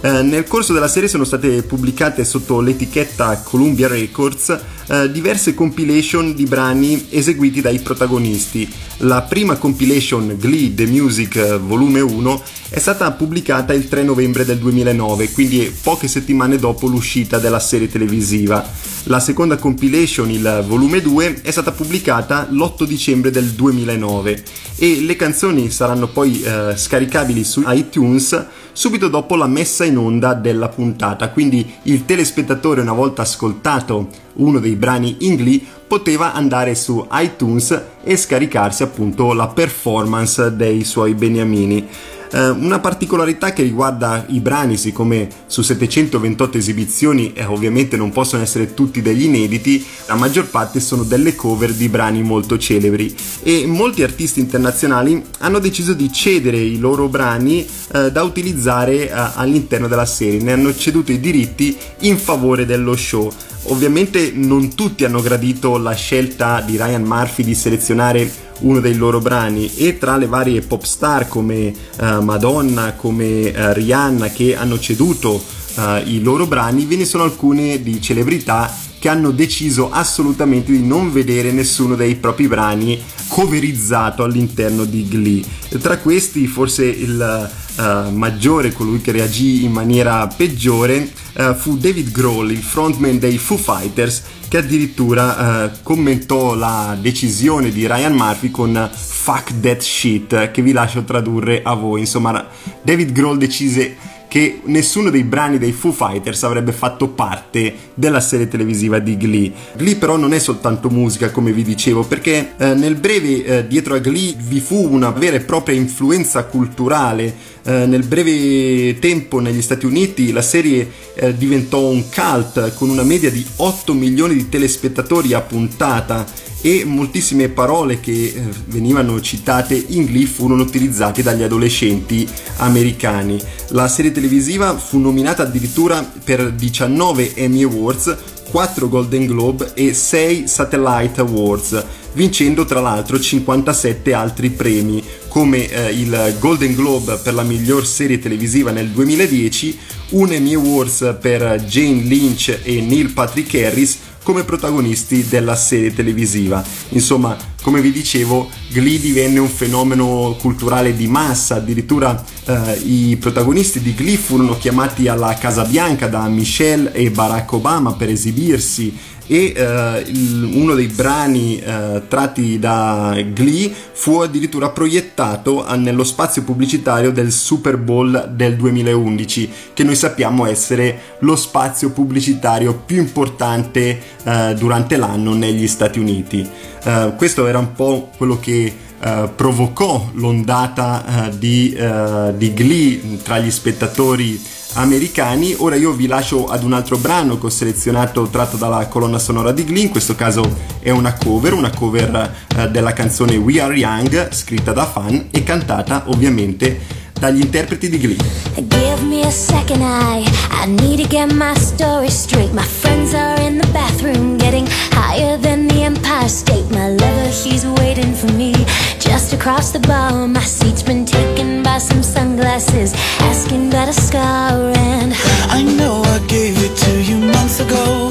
Eh, 0.00 0.22
nel 0.22 0.46
corso 0.46 0.72
della 0.72 0.88
serie 0.88 1.10
sono 1.10 1.24
state 1.24 1.64
pubblicate 1.64 2.24
sotto 2.24 2.62
l'etichetta 2.62 3.42
Columbia 3.42 3.88
Records 3.88 4.58
eh, 4.88 5.10
diverse 5.10 5.54
compilation 5.54 6.34
di 6.34 6.44
brani 6.44 7.06
eseguiti 7.10 7.60
dai 7.60 7.78
protagonisti. 7.80 8.68
La 9.00 9.22
prima 9.22 9.56
compilation 9.56 10.36
Glee 10.38 10.74
The 10.74 10.86
Music 10.86 11.36
eh, 11.36 11.58
volume 11.58 12.00
1 12.00 12.42
è 12.70 12.78
stata 12.78 13.10
pubblicata 13.12 13.72
il 13.72 13.88
3 13.88 14.02
novembre 14.02 14.44
del 14.44 14.58
2009, 14.58 15.32
quindi 15.32 15.74
poche 15.82 16.08
settimane 16.08 16.56
dopo 16.56 16.86
l'uscita 16.86 17.38
della 17.38 17.60
serie 17.60 17.88
televisiva. 17.88 18.64
La 19.04 19.20
seconda 19.20 19.56
compilation, 19.56 20.30
il 20.30 20.64
volume 20.66 21.00
2, 21.00 21.42
è 21.42 21.50
stata 21.50 21.72
pubblicata 21.72 22.48
l'8 22.50 22.84
dicembre 22.84 23.30
del 23.30 23.50
2009 23.50 24.42
e 24.78 25.00
le 25.00 25.16
canzoni 25.16 25.70
saranno 25.70 26.08
poi 26.08 26.42
eh, 26.42 26.76
scaricabili 26.76 27.44
su 27.44 27.62
iTunes 27.66 28.46
subito 28.72 29.08
dopo 29.08 29.36
la 29.36 29.46
messa 29.46 29.84
in 29.84 29.96
onda 29.96 30.34
della 30.34 30.68
puntata, 30.68 31.30
quindi 31.30 31.66
il 31.84 32.04
telespettatore 32.04 32.82
una 32.82 32.92
volta 32.92 33.22
ascoltato 33.22 34.24
uno 34.36 34.58
dei 34.58 34.76
brani 34.76 35.16
in 35.20 35.36
Glee 35.36 35.60
poteva 35.86 36.32
andare 36.32 36.74
su 36.74 37.06
iTunes 37.12 37.82
e 38.02 38.16
scaricarsi 38.16 38.82
appunto 38.82 39.32
la 39.32 39.48
performance 39.48 40.54
dei 40.56 40.84
suoi 40.84 41.14
beniamini. 41.14 41.88
Eh, 42.32 42.48
una 42.48 42.80
particolarità 42.80 43.52
che 43.52 43.62
riguarda 43.62 44.24
i 44.28 44.40
brani, 44.40 44.76
siccome 44.76 45.28
su 45.46 45.62
728 45.62 46.58
esibizioni 46.58 47.32
eh, 47.32 47.44
ovviamente 47.44 47.96
non 47.96 48.10
possono 48.10 48.42
essere 48.42 48.74
tutti 48.74 49.00
degli 49.00 49.24
inediti, 49.24 49.84
la 50.06 50.16
maggior 50.16 50.48
parte 50.48 50.80
sono 50.80 51.04
delle 51.04 51.36
cover 51.36 51.72
di 51.72 51.88
brani 51.88 52.22
molto 52.22 52.58
celebri 52.58 53.14
e 53.42 53.66
molti 53.66 54.02
artisti 54.02 54.40
internazionali 54.40 55.22
hanno 55.38 55.60
deciso 55.60 55.92
di 55.92 56.12
cedere 56.12 56.58
i 56.58 56.78
loro 56.78 57.08
brani 57.08 57.64
eh, 57.92 58.10
da 58.10 58.22
utilizzare 58.22 59.08
eh, 59.08 59.12
all'interno 59.34 59.86
della 59.86 60.06
serie, 60.06 60.40
ne 60.40 60.52
hanno 60.52 60.74
ceduto 60.74 61.12
i 61.12 61.20
diritti 61.20 61.76
in 62.00 62.18
favore 62.18 62.66
dello 62.66 62.96
show. 62.96 63.32
Ovviamente 63.68 64.32
non 64.32 64.74
tutti 64.74 65.04
hanno 65.04 65.20
gradito 65.20 65.76
la 65.76 65.92
scelta 65.92 66.60
di 66.60 66.76
Ryan 66.76 67.02
Murphy 67.02 67.42
di 67.42 67.54
selezionare 67.54 68.30
uno 68.60 68.80
dei 68.80 68.94
loro 68.94 69.20
brani 69.20 69.74
e 69.74 69.98
tra 69.98 70.16
le 70.16 70.26
varie 70.26 70.62
pop 70.62 70.82
star 70.82 71.28
come 71.28 71.74
uh, 71.98 72.22
Madonna, 72.22 72.94
come 72.94 73.48
uh, 73.48 73.72
Rihanna 73.72 74.28
che 74.28 74.56
hanno 74.56 74.78
ceduto 74.78 75.42
uh, 75.76 75.82
i 76.04 76.22
loro 76.22 76.46
brani, 76.46 76.84
ve 76.84 76.96
ne 76.96 77.04
sono 77.04 77.24
alcune 77.24 77.82
di 77.82 78.00
celebrità 78.00 78.72
che 78.98 79.08
hanno 79.08 79.30
deciso 79.30 79.90
assolutamente 79.90 80.72
di 80.72 80.82
non 80.82 81.12
vedere 81.12 81.52
nessuno 81.52 81.94
dei 81.94 82.16
propri 82.16 82.48
brani 82.48 83.00
coverizzato 83.28 84.22
all'interno 84.22 84.84
di 84.84 85.06
Glee. 85.08 85.44
Tra 85.80 85.98
questi 85.98 86.46
forse 86.46 86.84
il 86.84 87.50
uh, 87.76 88.10
maggiore, 88.10 88.72
colui 88.72 89.00
che 89.00 89.12
reagì 89.12 89.64
in 89.64 89.72
maniera 89.72 90.26
peggiore, 90.26 91.10
uh, 91.34 91.54
fu 91.54 91.76
David 91.76 92.10
Grohl, 92.10 92.50
il 92.50 92.62
frontman 92.62 93.18
dei 93.18 93.38
Foo 93.38 93.56
Fighters, 93.56 94.22
che 94.48 94.58
addirittura 94.58 95.64
uh, 95.64 95.70
commentò 95.82 96.54
la 96.54 96.96
decisione 97.00 97.70
di 97.70 97.86
Ryan 97.86 98.14
Murphy 98.14 98.50
con 98.50 98.90
fuck 98.92 99.60
that 99.60 99.82
shit, 99.82 100.50
che 100.50 100.62
vi 100.62 100.72
lascio 100.72 101.02
tradurre 101.02 101.62
a 101.62 101.74
voi. 101.74 102.00
Insomma, 102.00 102.46
David 102.82 103.12
Grohl 103.12 103.38
decise 103.38 104.14
che 104.36 104.60
nessuno 104.64 105.08
dei 105.08 105.22
brani 105.22 105.56
dei 105.56 105.72
Foo 105.72 105.92
Fighters 105.92 106.42
avrebbe 106.42 106.72
fatto 106.72 107.08
parte 107.08 107.72
della 107.94 108.20
serie 108.20 108.48
televisiva 108.48 108.98
di 108.98 109.16
Glee. 109.16 109.50
Glee 109.74 109.96
però 109.96 110.18
non 110.18 110.34
è 110.34 110.38
soltanto 110.38 110.90
musica 110.90 111.30
come 111.30 111.52
vi 111.52 111.62
dicevo 111.62 112.02
perché 112.02 112.52
eh, 112.58 112.74
nel 112.74 112.96
breve 112.96 113.44
eh, 113.44 113.66
dietro 113.66 113.94
a 113.94 113.98
Glee 113.98 114.34
vi 114.36 114.60
fu 114.60 114.92
una 114.92 115.08
vera 115.08 115.36
e 115.36 115.40
propria 115.40 115.74
influenza 115.74 116.44
culturale. 116.44 117.54
Eh, 117.62 117.86
nel 117.86 118.04
breve 118.04 118.98
tempo 118.98 119.40
negli 119.40 119.62
Stati 119.62 119.86
Uniti 119.86 120.30
la 120.32 120.42
serie 120.42 120.86
eh, 121.14 121.34
diventò 121.34 121.86
un 121.86 122.04
cult 122.10 122.74
con 122.74 122.90
una 122.90 123.04
media 123.04 123.30
di 123.30 123.42
8 123.56 123.94
milioni 123.94 124.34
di 124.34 124.50
telespettatori 124.50 125.32
a 125.32 125.40
puntata 125.40 126.26
e 126.66 126.84
moltissime 126.84 127.48
parole 127.48 128.00
che 128.00 128.10
eh, 128.10 128.42
venivano 128.64 129.20
citate 129.20 129.76
in 129.76 130.06
Glee 130.06 130.26
furono 130.26 130.64
utilizzate 130.64 131.22
dagli 131.22 131.44
adolescenti 131.44 132.28
americani. 132.56 133.40
La 133.68 133.86
serie 133.86 134.10
televisiva 134.10 134.76
fu 134.76 134.98
nominata 134.98 135.44
addirittura 135.44 136.02
per 136.24 136.50
19 136.50 137.36
Emmy 137.36 137.62
Awards, 137.62 138.16
4 138.50 138.88
Golden 138.88 139.26
Globe 139.26 139.74
e 139.74 139.94
6 139.94 140.48
Satellite 140.48 141.20
Awards, 141.20 141.84
vincendo 142.14 142.64
tra 142.64 142.80
l'altro 142.80 143.20
57 143.20 144.12
altri 144.12 144.50
premi 144.50 145.00
come 145.28 145.68
eh, 145.68 145.92
il 145.92 146.34
Golden 146.40 146.74
Globe 146.74 147.20
per 147.22 147.34
la 147.34 147.44
miglior 147.44 147.86
serie 147.86 148.18
televisiva 148.18 148.72
nel 148.72 148.88
2010, 148.88 149.78
un 150.10 150.32
Emmy 150.32 150.54
Awards 150.54 151.16
per 151.20 151.62
Jane 151.64 152.02
Lynch 152.02 152.58
e 152.64 152.80
Neil 152.80 153.12
Patrick 153.12 153.54
Harris 153.54 153.98
come 154.26 154.42
protagonisti 154.42 155.24
della 155.28 155.54
serie 155.54 155.94
televisiva. 155.94 156.60
Insomma, 156.88 157.36
come 157.62 157.80
vi 157.80 157.92
dicevo, 157.92 158.50
Glee 158.70 158.98
divenne 158.98 159.38
un 159.38 159.48
fenomeno 159.48 160.34
culturale 160.40 160.96
di 160.96 161.06
massa, 161.06 161.54
addirittura 161.54 162.24
eh, 162.44 162.72
i 162.84 163.16
protagonisti 163.20 163.80
di 163.80 163.94
Glee 163.94 164.16
furono 164.16 164.58
chiamati 164.58 165.06
alla 165.06 165.32
Casa 165.34 165.62
Bianca 165.62 166.08
da 166.08 166.26
Michelle 166.26 166.92
e 166.92 167.08
Barack 167.12 167.52
Obama 167.52 167.92
per 167.92 168.08
esibirsi 168.08 168.92
e 169.26 169.52
eh, 169.56 170.04
il, 170.06 170.50
uno 170.54 170.74
dei 170.74 170.86
brani 170.86 171.58
eh, 171.58 172.02
tratti 172.08 172.58
da 172.58 173.16
Glee 173.32 173.72
fu 173.92 174.20
addirittura 174.20 174.70
proiettato 174.70 175.64
a- 175.64 175.76
nello 175.76 176.04
spazio 176.04 176.42
pubblicitario 176.42 177.10
del 177.10 177.32
Super 177.32 177.76
Bowl 177.76 178.30
del 178.32 178.56
2011, 178.56 179.50
che 179.74 179.84
noi 179.84 179.96
sappiamo 179.96 180.46
essere 180.46 181.00
lo 181.20 181.36
spazio 181.36 181.90
pubblicitario 181.90 182.82
più 182.84 182.98
importante 182.98 184.00
eh, 184.22 184.54
durante 184.58 184.96
l'anno 184.96 185.34
negli 185.34 185.66
Stati 185.66 185.98
Uniti. 185.98 186.48
Eh, 186.82 187.14
questo 187.16 187.46
era 187.46 187.58
un 187.58 187.72
po' 187.72 188.10
quello 188.16 188.38
che 188.38 188.84
eh, 188.98 189.30
provocò 189.34 190.08
l'ondata 190.14 191.26
eh, 191.26 191.38
di, 191.38 191.72
eh, 191.72 192.32
di 192.36 192.54
Glee 192.54 193.18
tra 193.22 193.38
gli 193.38 193.50
spettatori 193.50 194.40
americani. 194.76 195.54
Ora 195.58 195.76
io 195.76 195.92
vi 195.92 196.06
lascio 196.06 196.46
ad 196.46 196.62
un 196.62 196.72
altro 196.72 196.96
brano 196.96 197.38
che 197.38 197.46
ho 197.46 197.50
selezionato 197.50 198.28
tratto 198.28 198.56
dalla 198.56 198.86
colonna 198.88 199.18
sonora 199.18 199.52
di 199.52 199.64
Glee, 199.64 199.84
in 199.84 199.90
questo 199.90 200.14
caso 200.14 200.74
è 200.80 200.90
una 200.90 201.14
cover, 201.14 201.52
una 201.52 201.70
cover 201.70 202.34
eh, 202.56 202.68
della 202.68 202.92
canzone 202.92 203.36
We 203.36 203.60
Are 203.60 203.74
Young, 203.74 204.32
scritta 204.32 204.72
da 204.72 204.86
fan 204.86 205.28
e 205.30 205.42
cantata 205.42 206.04
ovviamente 206.06 207.04
dagli 207.18 207.40
interpreti 207.40 207.88
di 207.88 207.98
Glee. 207.98 208.16
Give 208.56 209.02
me 209.02 209.22
a 209.24 209.30
second, 209.30 209.82
I 209.82 210.24
I 210.50 210.66
need 210.66 210.98
to 211.02 211.08
get 211.08 211.32
my 211.32 211.54
story 211.54 212.10
straight. 212.10 212.52
My 212.52 212.64
friends 212.64 213.14
are 213.14 213.40
in 213.40 213.58
the 213.58 213.66
bathroom, 213.72 214.36
getting 214.38 214.66
higher 214.92 215.38
than 215.38 215.68
the 215.68 215.82
Empire 215.84 216.28
State. 216.28 216.68
My 216.70 216.88
lover, 216.88 217.28
he's 217.28 217.64
waiting 217.78 218.14
for 218.14 218.30
me 218.32 218.52
just 218.98 219.32
across 219.32 219.72
the 219.72 219.80
bar. 219.80 220.26
My 220.26 220.42
seat's 220.42 220.82
been 220.82 221.04
taken 221.04 221.62
by 221.62 221.78
some 221.78 222.02
sunglasses, 222.02 222.92
asking 223.20 223.68
about 223.68 223.88
a 223.88 223.92
scar, 223.92 224.72
and 224.76 225.14
I 225.50 225.62
know 225.62 226.02
I 226.02 226.18
gave 226.26 226.56
it 226.58 226.76
to 226.76 227.02
you 227.02 227.18
months 227.18 227.60
ago. 227.60 228.10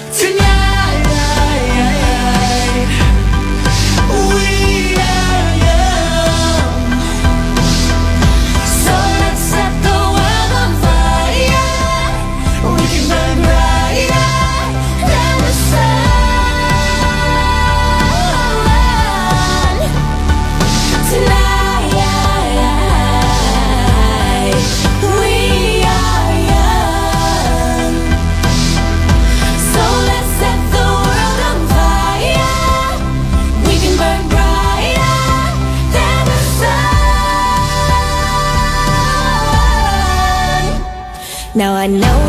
I 41.81 41.87
know 41.87 42.20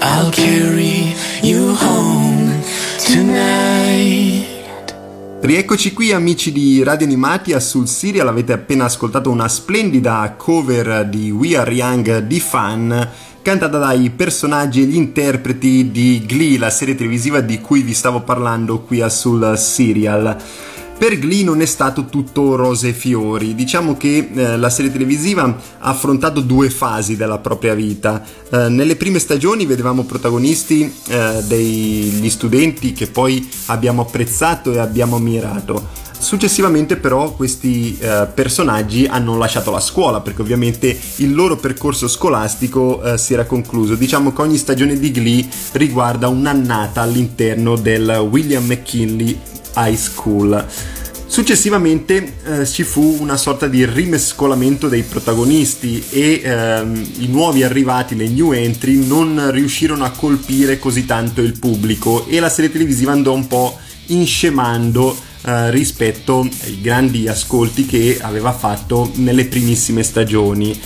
I'll 0.00 0.30
carry 0.30 1.14
you 1.42 1.74
home 1.74 2.62
tonight. 3.04 4.46
Rieccoci 5.40 5.92
qui 5.92 6.12
amici 6.12 6.52
di 6.52 6.82
Radio 6.84 7.06
Animati 7.06 7.52
a 7.52 7.58
Sul 7.58 7.88
Serial, 7.88 8.28
avete 8.28 8.52
appena 8.52 8.84
ascoltato 8.84 9.30
una 9.30 9.48
splendida 9.48 10.34
cover 10.36 11.04
di 11.06 11.30
We 11.30 11.56
Are 11.56 11.72
Young 11.72 12.18
di 12.18 12.38
Fan 12.38 13.08
cantata 13.42 13.78
dai 13.78 14.10
personaggi 14.10 14.82
e 14.82 14.84
gli 14.84 14.96
interpreti 14.96 15.90
di 15.90 16.24
Glee, 16.26 16.58
la 16.58 16.70
serie 16.70 16.94
televisiva 16.94 17.40
di 17.40 17.60
cui 17.60 17.82
vi 17.82 17.94
stavo 17.94 18.20
parlando 18.20 18.80
qui 18.80 19.00
a 19.00 19.08
Sul 19.08 19.54
Serial. 19.56 20.36
Per 20.98 21.16
Glee 21.16 21.44
non 21.44 21.60
è 21.60 21.64
stato 21.64 22.06
tutto 22.06 22.56
rose 22.56 22.88
e 22.88 22.92
fiori, 22.92 23.54
diciamo 23.54 23.96
che 23.96 24.30
eh, 24.34 24.56
la 24.56 24.68
serie 24.68 24.90
televisiva 24.90 25.44
ha 25.44 25.56
affrontato 25.78 26.40
due 26.40 26.70
fasi 26.70 27.14
della 27.14 27.38
propria 27.38 27.72
vita. 27.74 28.20
Eh, 28.50 28.68
nelle 28.68 28.96
prime 28.96 29.20
stagioni 29.20 29.64
vedevamo 29.64 30.02
protagonisti 30.02 30.92
eh, 31.06 31.44
degli 31.46 32.28
studenti 32.28 32.94
che 32.94 33.06
poi 33.06 33.48
abbiamo 33.66 34.02
apprezzato 34.02 34.72
e 34.72 34.78
abbiamo 34.78 35.14
ammirato. 35.14 36.06
Successivamente 36.18 36.96
però 36.96 37.32
questi 37.32 37.96
eh, 37.96 38.26
personaggi 38.34 39.06
hanno 39.06 39.38
lasciato 39.38 39.70
la 39.70 39.78
scuola 39.78 40.20
perché 40.20 40.42
ovviamente 40.42 40.98
il 41.16 41.32
loro 41.32 41.56
percorso 41.56 42.08
scolastico 42.08 43.00
eh, 43.04 43.18
si 43.18 43.34
era 43.34 43.46
concluso. 43.46 43.94
Diciamo 43.94 44.32
che 44.32 44.42
ogni 44.42 44.56
stagione 44.56 44.98
di 44.98 45.12
Glee 45.12 45.48
riguarda 45.72 46.26
un'annata 46.26 47.02
all'interno 47.02 47.76
del 47.76 48.26
William 48.28 48.64
McKinley 48.64 49.38
High 49.78 49.96
School. 49.96 50.66
Successivamente 51.26 52.36
eh, 52.44 52.66
ci 52.66 52.84
fu 52.84 53.18
una 53.20 53.36
sorta 53.36 53.68
di 53.68 53.84
rimescolamento 53.84 54.88
dei 54.88 55.02
protagonisti 55.02 56.02
e 56.10 56.40
ehm, 56.42 57.10
i 57.18 57.26
nuovi 57.28 57.62
arrivati, 57.62 58.16
le 58.16 58.28
new 58.28 58.52
entry, 58.52 59.06
non 59.06 59.50
riuscirono 59.52 60.04
a 60.04 60.10
colpire 60.10 60.78
così 60.78 61.04
tanto 61.04 61.42
il 61.42 61.58
pubblico 61.58 62.26
e 62.26 62.40
la 62.40 62.48
serie 62.48 62.72
televisiva 62.72 63.12
andò 63.12 63.34
un 63.34 63.46
po' 63.46 63.78
inscemando 64.06 65.14
eh, 65.44 65.70
rispetto 65.70 66.48
ai 66.62 66.80
grandi 66.80 67.28
ascolti 67.28 67.84
che 67.86 68.18
aveva 68.20 68.52
fatto 68.52 69.12
nelle 69.16 69.44
primissime 69.44 70.02
stagioni. 70.02 70.80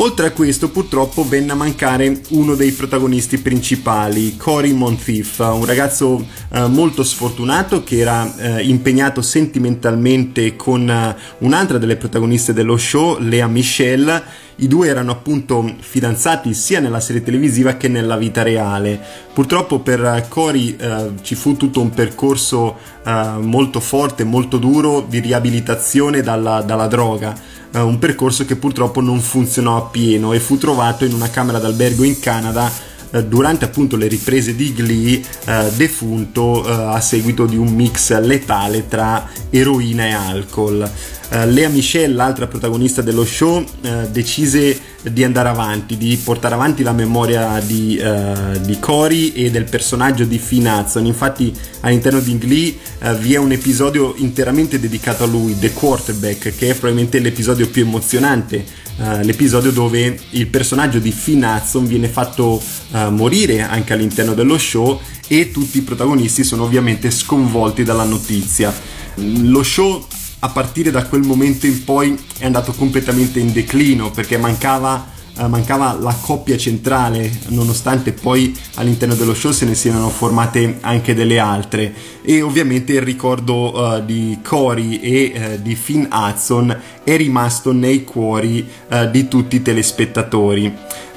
Oltre 0.00 0.26
a 0.26 0.30
questo, 0.30 0.70
purtroppo 0.70 1.26
venne 1.26 1.50
a 1.50 1.56
mancare 1.56 2.20
uno 2.28 2.54
dei 2.54 2.70
protagonisti 2.70 3.38
principali, 3.38 4.36
Cory 4.36 4.72
Monteith, 4.72 5.40
un 5.40 5.64
ragazzo 5.64 6.24
eh, 6.52 6.68
molto 6.68 7.02
sfortunato 7.02 7.82
che 7.82 7.98
era 7.98 8.32
eh, 8.36 8.62
impegnato 8.62 9.22
sentimentalmente 9.22 10.54
con 10.54 10.88
eh, 10.88 11.16
un'altra 11.38 11.78
delle 11.78 11.96
protagoniste 11.96 12.52
dello 12.52 12.76
show, 12.76 13.18
Lea 13.18 13.48
Michelle. 13.48 14.46
I 14.60 14.68
due 14.68 14.86
erano 14.86 15.10
appunto 15.10 15.74
fidanzati 15.80 16.54
sia 16.54 16.78
nella 16.78 17.00
serie 17.00 17.24
televisiva 17.24 17.74
che 17.74 17.88
nella 17.88 18.16
vita 18.16 18.44
reale. 18.44 19.00
Purtroppo 19.32 19.80
per 19.80 20.26
Cory 20.28 20.76
eh, 20.78 21.10
ci 21.22 21.34
fu 21.34 21.56
tutto 21.56 21.80
un 21.80 21.90
percorso 21.90 22.76
eh, 23.04 23.32
molto 23.40 23.80
forte, 23.80 24.22
molto 24.22 24.58
duro 24.58 25.04
di 25.08 25.18
riabilitazione 25.18 26.22
dalla, 26.22 26.62
dalla 26.62 26.86
droga 26.86 27.56
eh, 27.72 27.80
un 27.80 27.98
percorso 27.98 28.44
che 28.44 28.56
purtroppo 28.56 29.00
non 29.00 29.20
funzionò 29.20 29.76
appieno 29.76 30.32
e 30.32 30.40
fu 30.40 30.58
trovato 30.58 31.04
in 31.04 31.12
una 31.12 31.30
camera 31.30 31.58
d'albergo 31.58 32.04
in 32.04 32.18
Canada 32.18 32.70
eh, 33.10 33.24
durante 33.24 33.64
appunto 33.64 33.96
le 33.96 34.06
riprese 34.06 34.54
di 34.54 34.74
Glee 34.74 35.22
eh, 35.46 35.70
defunto 35.74 36.66
eh, 36.66 36.70
a 36.70 37.00
seguito 37.00 37.46
di 37.46 37.56
un 37.56 37.68
mix 37.68 38.18
letale 38.20 38.86
tra 38.86 39.28
eroina 39.50 40.06
e 40.06 40.12
alcol. 40.12 40.90
Uh, 41.30 41.44
Lea 41.44 41.68
Michelle, 41.68 42.14
l'altra 42.14 42.46
protagonista 42.46 43.02
dello 43.02 43.22
show, 43.22 43.58
uh, 43.58 44.08
decise 44.10 44.80
di 45.12 45.24
andare 45.24 45.48
avanti, 45.48 45.96
di 45.96 46.16
portare 46.22 46.54
avanti 46.54 46.82
la 46.82 46.92
memoria 46.92 47.60
di, 47.60 48.00
uh, 48.00 48.58
di 48.60 48.78
Cory 48.78 49.32
e 49.32 49.50
del 49.50 49.64
personaggio 49.64 50.24
di 50.24 50.38
Finn 50.38 50.66
Hudson. 50.66 51.06
Infatti, 51.06 51.52
all'interno 51.80 52.20
di 52.20 52.38
Glee 52.38 52.76
vi 53.18 53.34
è 53.34 53.38
un 53.38 53.52
episodio 53.52 54.14
interamente 54.16 54.80
dedicato 54.80 55.24
a 55.24 55.26
lui, 55.26 55.58
The 55.58 55.72
Quarterback, 55.72 56.56
che 56.56 56.70
è 56.70 56.72
probabilmente 56.72 57.18
l'episodio 57.18 57.68
più 57.68 57.82
emozionante. 57.82 58.64
l'episodio 59.22 59.70
dove 59.70 60.18
il 60.30 60.46
personaggio 60.48 60.98
di 60.98 61.12
Finn 61.12 61.44
Hudson 61.44 61.86
viene 61.86 62.08
fatto 62.08 62.60
morire 63.10 63.60
anche 63.62 63.92
all'interno 63.92 64.34
dello 64.34 64.58
show 64.58 65.00
e 65.28 65.52
tutti 65.52 65.78
i 65.78 65.82
protagonisti 65.82 66.42
sono 66.42 66.64
ovviamente 66.64 67.10
sconvolti 67.10 67.84
dalla 67.84 68.04
notizia. 68.04 68.74
Lo 69.14 69.62
show 69.62 70.04
a 70.40 70.48
partire 70.50 70.90
da 70.90 71.04
quel 71.06 71.22
momento 71.22 71.66
in 71.66 71.84
poi 71.84 72.18
è 72.38 72.44
andato 72.44 72.72
completamente 72.72 73.40
in 73.40 73.52
declino 73.52 74.10
perché 74.10 74.38
mancava, 74.38 75.06
eh, 75.36 75.46
mancava 75.48 75.96
la 75.98 76.14
coppia 76.20 76.56
centrale 76.56 77.30
nonostante 77.48 78.12
poi 78.12 78.56
all'interno 78.74 79.14
dello 79.14 79.34
show 79.34 79.50
se 79.50 79.64
ne 79.64 79.74
siano 79.74 80.08
formate 80.10 80.78
anche 80.82 81.14
delle 81.14 81.40
altre 81.40 81.92
e 82.22 82.40
ovviamente 82.40 82.92
il 82.92 83.02
ricordo 83.02 83.74
uh, 83.74 84.04
di 84.04 84.38
Cory 84.42 85.00
e 85.00 85.32
uh, 85.34 85.62
di 85.62 85.74
Finn 85.74 86.04
Hudson 86.10 86.78
è 87.02 87.16
rimasto 87.16 87.72
nei 87.72 88.04
cuori 88.04 88.64
uh, 88.90 89.10
di 89.10 89.26
tutti 89.28 89.56
i 89.56 89.62
telespettatori. 89.62 90.72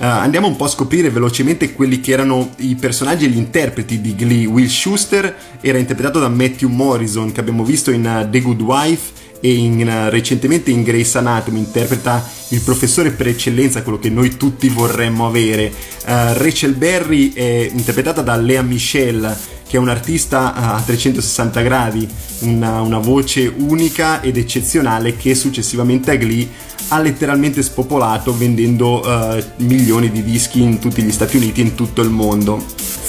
Andiamo 0.07 0.47
un 0.47 0.55
po' 0.55 0.65
a 0.65 0.69
scoprire 0.69 1.09
velocemente 1.09 1.73
quelli 1.73 1.99
che 2.01 2.11
erano 2.11 2.53
i 2.57 2.75
personaggi 2.75 3.25
e 3.25 3.29
gli 3.29 3.37
interpreti 3.37 4.01
di 4.01 4.15
Glee. 4.15 4.45
Will 4.45 4.67
Schuster 4.67 5.35
era 5.61 5.77
interpretato 5.77 6.19
da 6.19 6.27
Matthew 6.27 6.69
Morrison 6.69 7.31
che 7.31 7.39
abbiamo 7.39 7.63
visto 7.63 7.91
in 7.91 8.27
The 8.29 8.41
Good 8.41 8.61
Wife 8.61 9.19
e 9.41 9.53
in, 9.53 10.09
recentemente 10.09 10.71
in 10.71 10.83
Grace 10.83 11.17
Anatomy 11.17 11.59
interpreta 11.59 12.23
il 12.49 12.61
professore 12.61 13.11
per 13.11 13.27
eccellenza, 13.27 13.81
quello 13.81 13.99
che 13.99 14.09
noi 14.09 14.37
tutti 14.37 14.69
vorremmo 14.69 15.27
avere. 15.27 15.71
Uh, 16.05 16.33
Rachel 16.33 16.73
Berry 16.73 17.33
è 17.33 17.69
interpretata 17.71 18.21
da 18.21 18.35
Lea 18.35 18.61
Michelle 18.61 19.35
che 19.71 19.77
è 19.77 19.79
un 19.79 19.87
artista 19.87 20.53
a 20.53 20.81
360 20.81 21.61
gradi, 21.61 22.05
una, 22.39 22.81
una, 22.81 22.97
voce 22.97 23.47
unica 23.47 24.19
ed 24.19 24.35
eccezionale 24.35 25.15
che 25.15 25.33
successivamente 25.33 26.11
a 26.11 26.17
Glee 26.17 26.45
ha 26.89 26.99
letteralmente 26.99 27.63
spopolato 27.63 28.35
vendendo 28.37 28.99
uh, 28.99 29.41
milioni 29.63 30.11
di 30.11 30.25
dischi 30.25 30.61
in 30.61 30.79
tutti 30.79 31.01
gli 31.01 31.11
Stati 31.13 31.37
Uniti 31.37 31.61
e 31.61 31.63
in 31.63 31.75
tutto 31.75 32.01
il 32.01 32.09
mondo. 32.09 32.61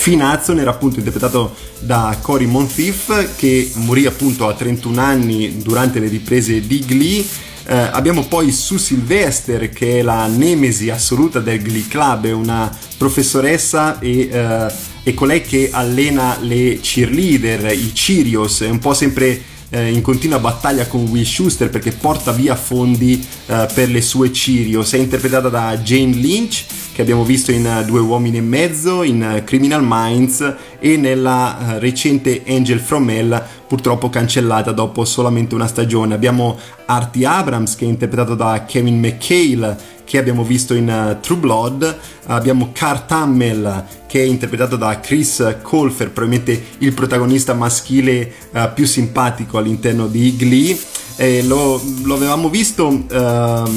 Hudson 0.04 0.60
era 0.60 0.70
appunto 0.70 1.00
interpretato 1.00 1.52
da 1.80 2.16
Cory 2.20 2.46
Monteith 2.46 3.34
che 3.34 3.68
morì 3.74 4.06
appunto 4.06 4.46
a 4.46 4.54
31 4.54 5.00
anni 5.00 5.62
durante 5.62 5.98
le 5.98 6.06
riprese 6.06 6.64
di 6.64 6.78
Glee 6.78 7.24
eh, 7.64 7.76
abbiamo 7.76 8.24
poi 8.24 8.50
Sue 8.50 8.78
Sylvester 8.78 9.68
che 9.70 10.00
è 10.00 10.02
la 10.02 10.26
nemesi 10.26 10.90
assoluta 10.90 11.38
del 11.38 11.62
Glee 11.62 11.86
Club, 11.86 12.26
è 12.26 12.32
una 12.32 12.70
professoressa 12.98 13.98
e, 14.00 14.28
eh, 14.30 14.91
e 15.02 15.14
colei 15.14 15.42
che 15.42 15.70
allena 15.72 16.38
le 16.40 16.78
cheerleader, 16.80 17.72
i 17.72 17.92
Cheerios, 17.92 18.60
è 18.60 18.68
un 18.68 18.78
po' 18.78 18.94
sempre 18.94 19.42
eh, 19.70 19.90
in 19.90 20.02
continua 20.02 20.38
battaglia 20.38 20.86
con 20.86 21.06
Will 21.06 21.24
Schuster 21.24 21.70
perché 21.70 21.92
porta 21.92 22.30
via 22.30 22.54
fondi 22.54 23.24
eh, 23.46 23.66
per 23.72 23.88
le 23.88 24.02
sue 24.02 24.30
Cheerios. 24.30 24.92
È 24.92 24.98
interpretata 24.98 25.48
da 25.48 25.76
Jane 25.78 26.14
Lynch 26.14 26.64
che 26.92 27.00
abbiamo 27.00 27.24
visto 27.24 27.50
in 27.50 27.64
uh, 27.64 27.84
Due 27.84 28.00
uomini 28.00 28.36
e 28.36 28.42
mezzo, 28.42 29.02
in 29.02 29.22
uh, 29.22 29.44
Criminal 29.44 29.80
Minds 29.82 30.54
e 30.78 30.96
nella 30.98 31.56
uh, 31.58 31.78
recente 31.78 32.42
Angel 32.46 32.78
from 32.78 33.08
Hell 33.08 33.42
purtroppo 33.66 34.10
cancellata 34.10 34.72
dopo 34.72 35.06
solamente 35.06 35.54
una 35.54 35.66
stagione. 35.66 36.14
Abbiamo 36.14 36.58
Artie 36.84 37.24
Abrams 37.24 37.76
che 37.76 37.86
è 37.86 37.88
interpretato 37.88 38.34
da 38.34 38.64
Kevin 38.66 38.98
McHale 38.98 39.76
che 40.12 40.18
abbiamo 40.18 40.44
visto 40.44 40.74
in 40.74 40.90
uh, 40.90 41.20
True 41.22 41.38
Blood, 41.38 41.98
abbiamo 42.26 42.70
Kurt 42.78 43.10
Hammel 43.10 43.86
che 44.06 44.20
è 44.20 44.24
interpretato 44.26 44.76
da 44.76 45.00
Chris 45.00 45.56
Colfer, 45.62 46.10
probabilmente 46.10 46.62
il 46.80 46.92
protagonista 46.92 47.54
maschile 47.54 48.30
uh, 48.50 48.70
più 48.74 48.84
simpatico 48.84 49.56
all'interno 49.56 50.08
di 50.08 50.36
Glee. 50.36 50.78
Eh, 51.22 51.44
lo, 51.44 51.80
lo, 52.02 52.14
avevamo 52.16 52.50
visto 52.50 52.88
uh, 52.88 53.68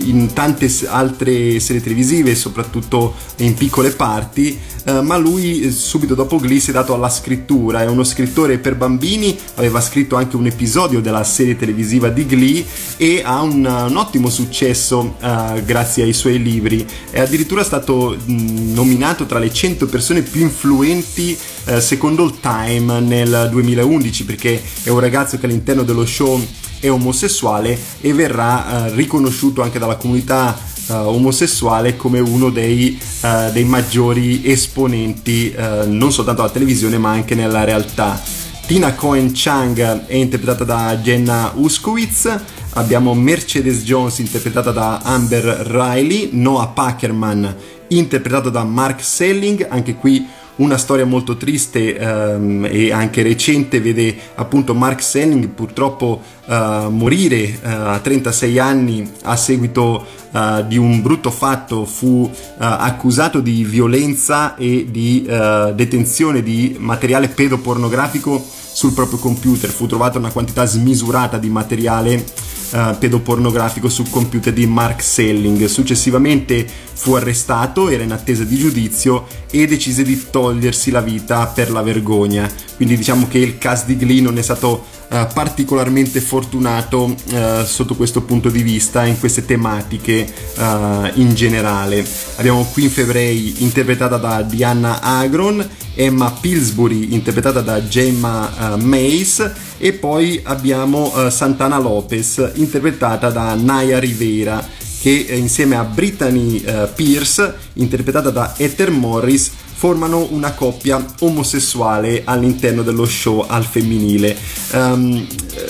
in 0.00 0.30
tante 0.32 0.68
altre 0.86 1.60
serie 1.60 1.80
televisive, 1.80 2.34
soprattutto 2.34 3.14
in 3.36 3.54
piccole 3.54 3.90
parti, 3.90 4.58
uh, 4.86 5.00
ma 5.00 5.16
lui 5.16 5.70
subito 5.70 6.16
dopo 6.16 6.40
Glee 6.40 6.58
si 6.58 6.70
è 6.70 6.72
dato 6.72 6.92
alla 6.92 7.08
scrittura, 7.08 7.82
è 7.82 7.86
uno 7.86 8.02
scrittore 8.02 8.58
per 8.58 8.74
bambini, 8.74 9.38
aveva 9.54 9.80
scritto 9.80 10.16
anche 10.16 10.34
un 10.34 10.46
episodio 10.46 11.00
della 11.00 11.22
serie 11.22 11.56
televisiva 11.56 12.08
di 12.08 12.26
Glee 12.26 12.64
e 12.96 13.22
ha 13.24 13.42
un, 13.42 13.64
un 13.64 13.96
ottimo 13.96 14.28
successo 14.28 15.14
uh, 15.20 15.62
grazie 15.64 16.02
ai 16.02 16.12
suoi 16.12 16.42
libri. 16.42 16.84
È 17.10 17.20
addirittura 17.20 17.62
stato 17.62 18.16
mh, 18.24 18.72
nominato 18.72 19.24
tra 19.26 19.38
le 19.38 19.52
100 19.52 19.86
persone 19.86 20.22
più 20.22 20.40
influenti 20.40 21.38
secondo 21.78 22.24
il 22.24 22.40
Time 22.40 22.98
nel 22.98 23.46
2011 23.48 24.24
perché 24.24 24.60
è 24.82 24.88
un 24.88 24.98
ragazzo 24.98 25.38
che 25.38 25.46
all'interno 25.46 25.84
dello 25.84 26.04
show 26.04 26.44
è 26.82 26.90
omosessuale 26.90 27.78
e 28.00 28.12
verrà 28.12 28.88
uh, 28.88 28.94
riconosciuto 28.96 29.62
anche 29.62 29.78
dalla 29.78 29.94
comunità 29.94 30.58
uh, 30.88 30.94
omosessuale 30.94 31.96
come 31.96 32.18
uno 32.18 32.50
dei, 32.50 33.00
uh, 33.20 33.52
dei 33.52 33.62
maggiori 33.62 34.50
esponenti 34.50 35.54
non 35.86 36.10
soltanto 36.10 36.42
alla 36.42 36.50
televisione 36.50 36.98
ma 36.98 37.10
anche 37.10 37.36
nella 37.36 37.62
realtà. 37.62 38.20
Tina 38.66 38.94
Cohen 38.94 39.30
Chang 39.32 40.06
è 40.06 40.14
interpretata 40.14 40.64
da 40.64 40.96
Jenna 40.96 41.52
Uskowitz, 41.54 42.36
abbiamo 42.70 43.14
Mercedes 43.14 43.82
Jones 43.82 44.18
interpretata 44.18 44.72
da 44.72 44.98
Amber 45.02 45.44
Riley, 45.44 46.30
Noah 46.32 46.68
Packerman 46.68 47.56
interpretato 47.88 48.50
da 48.50 48.64
Mark 48.64 49.04
Selling, 49.04 49.66
anche 49.68 49.94
qui 49.94 50.26
una 50.56 50.76
storia 50.76 51.06
molto 51.06 51.36
triste 51.36 51.96
ehm, 51.96 52.68
e 52.70 52.92
anche 52.92 53.22
recente 53.22 53.80
vede 53.80 54.14
appunto 54.34 54.74
Mark 54.74 55.02
Selling 55.02 55.48
purtroppo 55.48 56.20
eh, 56.46 56.86
morire 56.90 57.36
eh, 57.36 57.58
a 57.62 57.98
36 57.98 58.58
anni 58.58 59.10
a 59.22 59.36
seguito 59.36 60.04
eh, 60.32 60.64
di 60.66 60.76
un 60.76 61.00
brutto 61.00 61.30
fatto 61.30 61.84
fu 61.84 62.30
eh, 62.32 62.54
accusato 62.58 63.40
di 63.40 63.64
violenza 63.64 64.54
e 64.56 64.86
di 64.90 65.24
eh, 65.26 65.72
detenzione 65.74 66.42
di 66.42 66.76
materiale 66.78 67.28
pedopornografico 67.28 68.44
sul 68.72 68.92
proprio 68.92 69.18
computer. 69.18 69.70
Fu 69.70 69.86
trovata 69.86 70.18
una 70.18 70.30
quantità 70.30 70.64
smisurata 70.64 71.38
di 71.38 71.48
materiale 71.48 72.24
eh, 72.72 72.96
pedopornografico 72.98 73.88
sul 73.88 74.08
computer 74.08 74.52
di 74.52 74.66
Mark 74.66 75.02
Selling. 75.02 75.64
Successivamente 75.66 76.66
fu 76.92 77.12
arrestato, 77.12 77.88
era 77.88 78.02
in 78.02 78.12
attesa 78.12 78.44
di 78.44 78.56
giudizio 78.56 79.26
e 79.50 79.66
decise 79.66 80.02
di 80.02 80.20
togliersi 80.30 80.90
la 80.90 81.00
vita 81.00 81.46
per 81.46 81.70
la 81.70 81.82
vergogna. 81.82 82.50
Quindi 82.76 82.96
diciamo 82.96 83.28
che 83.28 83.38
il 83.38 83.58
cast 83.58 83.86
di 83.86 83.96
Glee 83.96 84.20
non 84.20 84.38
è 84.38 84.42
stato 84.42 84.84
eh, 85.12 85.26
particolarmente 85.34 86.22
fortunato 86.22 87.14
eh, 87.28 87.64
sotto 87.66 87.94
questo 87.94 88.22
punto 88.22 88.48
di 88.48 88.62
vista 88.62 89.04
in 89.04 89.18
queste 89.18 89.44
tematiche 89.44 90.26
eh, 90.56 91.10
in 91.16 91.34
generale. 91.34 92.02
Abbiamo 92.36 92.64
Queen 92.72 92.88
Febray 92.88 93.56
interpretata 93.58 94.16
da 94.16 94.40
Diana 94.40 95.02
Agron, 95.02 95.68
Emma 95.94 96.30
Pillsbury 96.30 97.12
interpretata 97.12 97.60
da 97.60 97.86
Gemma 97.86 98.74
eh, 98.74 98.82
Mace 98.82 99.52
e 99.76 99.92
poi 99.92 100.40
abbiamo 100.42 101.12
eh, 101.14 101.30
Santana 101.30 101.78
Lopez 101.78 102.52
interpretata 102.54 103.28
da 103.28 103.54
Naya 103.54 103.98
Rivera 103.98 104.66
che 105.02 105.10
insieme 105.10 105.76
a 105.76 105.82
Brittany 105.82 106.62
Pierce 106.94 107.54
interpretata 107.72 108.30
da 108.30 108.54
Ether 108.56 108.92
Morris 108.92 109.50
formano 109.82 110.28
una 110.30 110.52
coppia 110.52 111.04
omosessuale 111.22 112.22
all'interno 112.24 112.84
dello 112.84 113.04
show 113.04 113.44
al 113.48 113.64
femminile. 113.64 114.36
Um, 114.74 115.26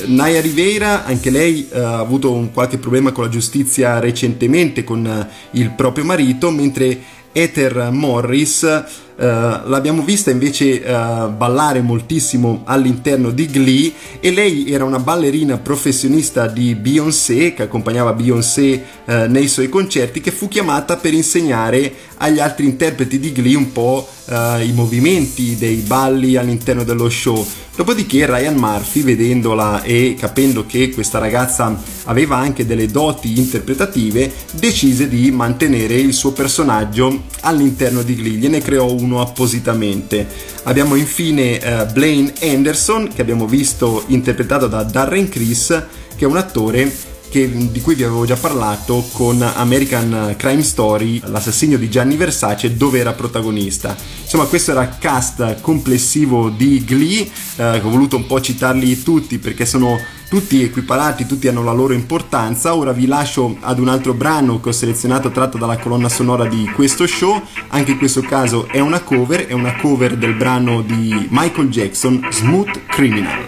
Naya 0.09 0.43
Rivera, 0.43 1.07
anche 1.07 1.31
lei 1.31 1.67
uh, 1.73 1.79
ha 1.79 1.99
avuto 2.01 2.31
un 2.31 2.53
qualche 2.53 2.77
problema 2.77 3.11
con 3.11 3.25
la 3.25 3.31
giustizia 3.31 4.01
recentemente 4.01 4.85
con 4.85 5.03
uh, 5.03 5.57
il 5.57 5.71
proprio 5.71 6.05
marito, 6.05 6.51
mentre 6.51 7.01
Ether 7.33 7.89
Morris 7.91 8.85
Uh, 9.15 9.69
l'abbiamo 9.69 10.03
vista 10.03 10.31
invece 10.31 10.83
uh, 10.85 11.31
ballare 11.31 11.83
moltissimo 11.83 12.63
all'interno 12.65 13.31
di 13.31 13.47
Glee 13.47 13.93
e 14.19 14.33
lei 14.33 14.73
era 14.73 14.85
una 14.85 14.99
ballerina 14.99 15.59
professionista 15.59 16.47
di 16.47 16.75
Beyoncé 16.75 17.53
che 17.53 17.63
accompagnava 17.63 18.15
Beyoncé 18.15 18.83
uh, 19.05 19.13
nei 19.29 19.49
suoi 19.49 19.69
concerti 19.69 20.23
che 20.23 20.31
fu 20.33 20.49
chiamata 20.49 20.97
per 20.97 21.13
insegnare 21.13 21.93
agli 22.23 22.39
altri 22.39 22.67
interpreti 22.67 23.19
di 23.19 23.33
Glee 23.33 23.57
un 23.57 23.73
po' 23.73 24.09
i 24.29 24.73
movimenti 24.73 25.57
dei 25.57 25.77
balli 25.77 26.37
all'interno 26.37 26.85
dello 26.85 27.11
show. 27.11 27.45
Dopodiché 27.75 28.27
Ryan 28.27 28.55
Murphy, 28.55 29.03
vedendola 29.03 29.83
e 29.83 30.15
capendo 30.19 30.65
che 30.67 30.91
questa 30.91 31.19
ragazza 31.19 31.77
aveva 32.05 32.37
anche 32.37 32.65
delle 32.65 32.87
doti 32.87 33.39
interpretative, 33.39 34.31
decise 34.53 35.09
di 35.09 35.31
mantenere 35.31 35.95
il 35.95 36.13
suo 36.13 36.33
personaggio 36.33 37.25
all'interno 37.41 38.03
di 38.03 38.15
Glee. 38.15 38.37
Gliene 38.37 38.61
creò 38.61 38.93
uno 38.93 39.21
appositamente. 39.21 40.27
Abbiamo 40.65 40.95
infine 40.95 41.59
eh, 41.59 41.87
Blaine 41.87 42.33
Anderson, 42.43 43.09
che 43.13 43.21
abbiamo 43.21 43.47
visto 43.47 44.05
interpretato 44.09 44.69
da 44.69 44.83
Darren 44.83 45.29
Criss, 45.29 45.69
che 46.15 46.25
è 46.25 46.29
un 46.29 46.37
attore 46.37 47.11
che, 47.33 47.51
di 47.51 47.81
cui 47.81 47.95
vi 47.95 48.05
avevo 48.05 48.27
già 48.27 48.37
parlato 48.37 49.09
con 49.13 49.41
American 49.41 50.35
Crime 50.37 50.63
Story, 50.63 51.19
l'assassinio 51.25 51.79
di 51.79 51.89
Gianni 51.89 52.17
Versace, 52.17 52.77
dove 52.77 52.99
era 52.99 53.15
protagonista. 53.15 53.97
Insomma, 54.21 54.45
questo 54.45 54.73
era 54.73 54.83
il 54.83 54.99
cast 54.99 55.63
complessivo 55.63 56.51
di 56.51 56.85
Glee, 56.85 57.27
eh, 57.57 57.79
ho 57.79 57.89
voluto 57.89 58.17
un 58.17 58.27
po' 58.27 58.39
citarli 58.39 59.03
tutti 59.03 59.39
perché 59.39 59.65
sono 59.65 59.99
tutti 60.29 60.63
equiparati, 60.63 61.25
tutti 61.25 61.49
hanno 61.49 61.63
la 61.63 61.73
loro 61.73 61.95
importanza. 61.95 62.75
Ora 62.75 62.93
vi 62.93 63.07
lascio 63.07 63.57
ad 63.61 63.79
un 63.79 63.89
altro 63.89 64.13
brano 64.13 64.61
che 64.61 64.69
ho 64.69 64.73
selezionato 64.73 65.31
tratto 65.31 65.57
dalla 65.57 65.79
colonna 65.79 66.11
sonora 66.11 66.47
di 66.47 66.71
questo 66.75 67.07
show. 67.07 67.41
Anche 67.69 67.93
in 67.93 67.99
questo 67.99 68.21
caso 68.21 68.69
è 68.69 68.81
una 68.81 69.01
cover, 69.01 69.47
è 69.47 69.53
una 69.53 69.75
cover 69.77 70.19
del 70.19 70.35
brano 70.35 70.83
di 70.83 71.29
Michael 71.31 71.69
Jackson, 71.69 72.29
Smooth 72.31 72.85
Criminal. 72.89 73.41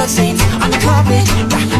Bloodstains 0.00 0.40
on 0.64 0.70
the 0.70 0.80
carpet. 0.80 1.28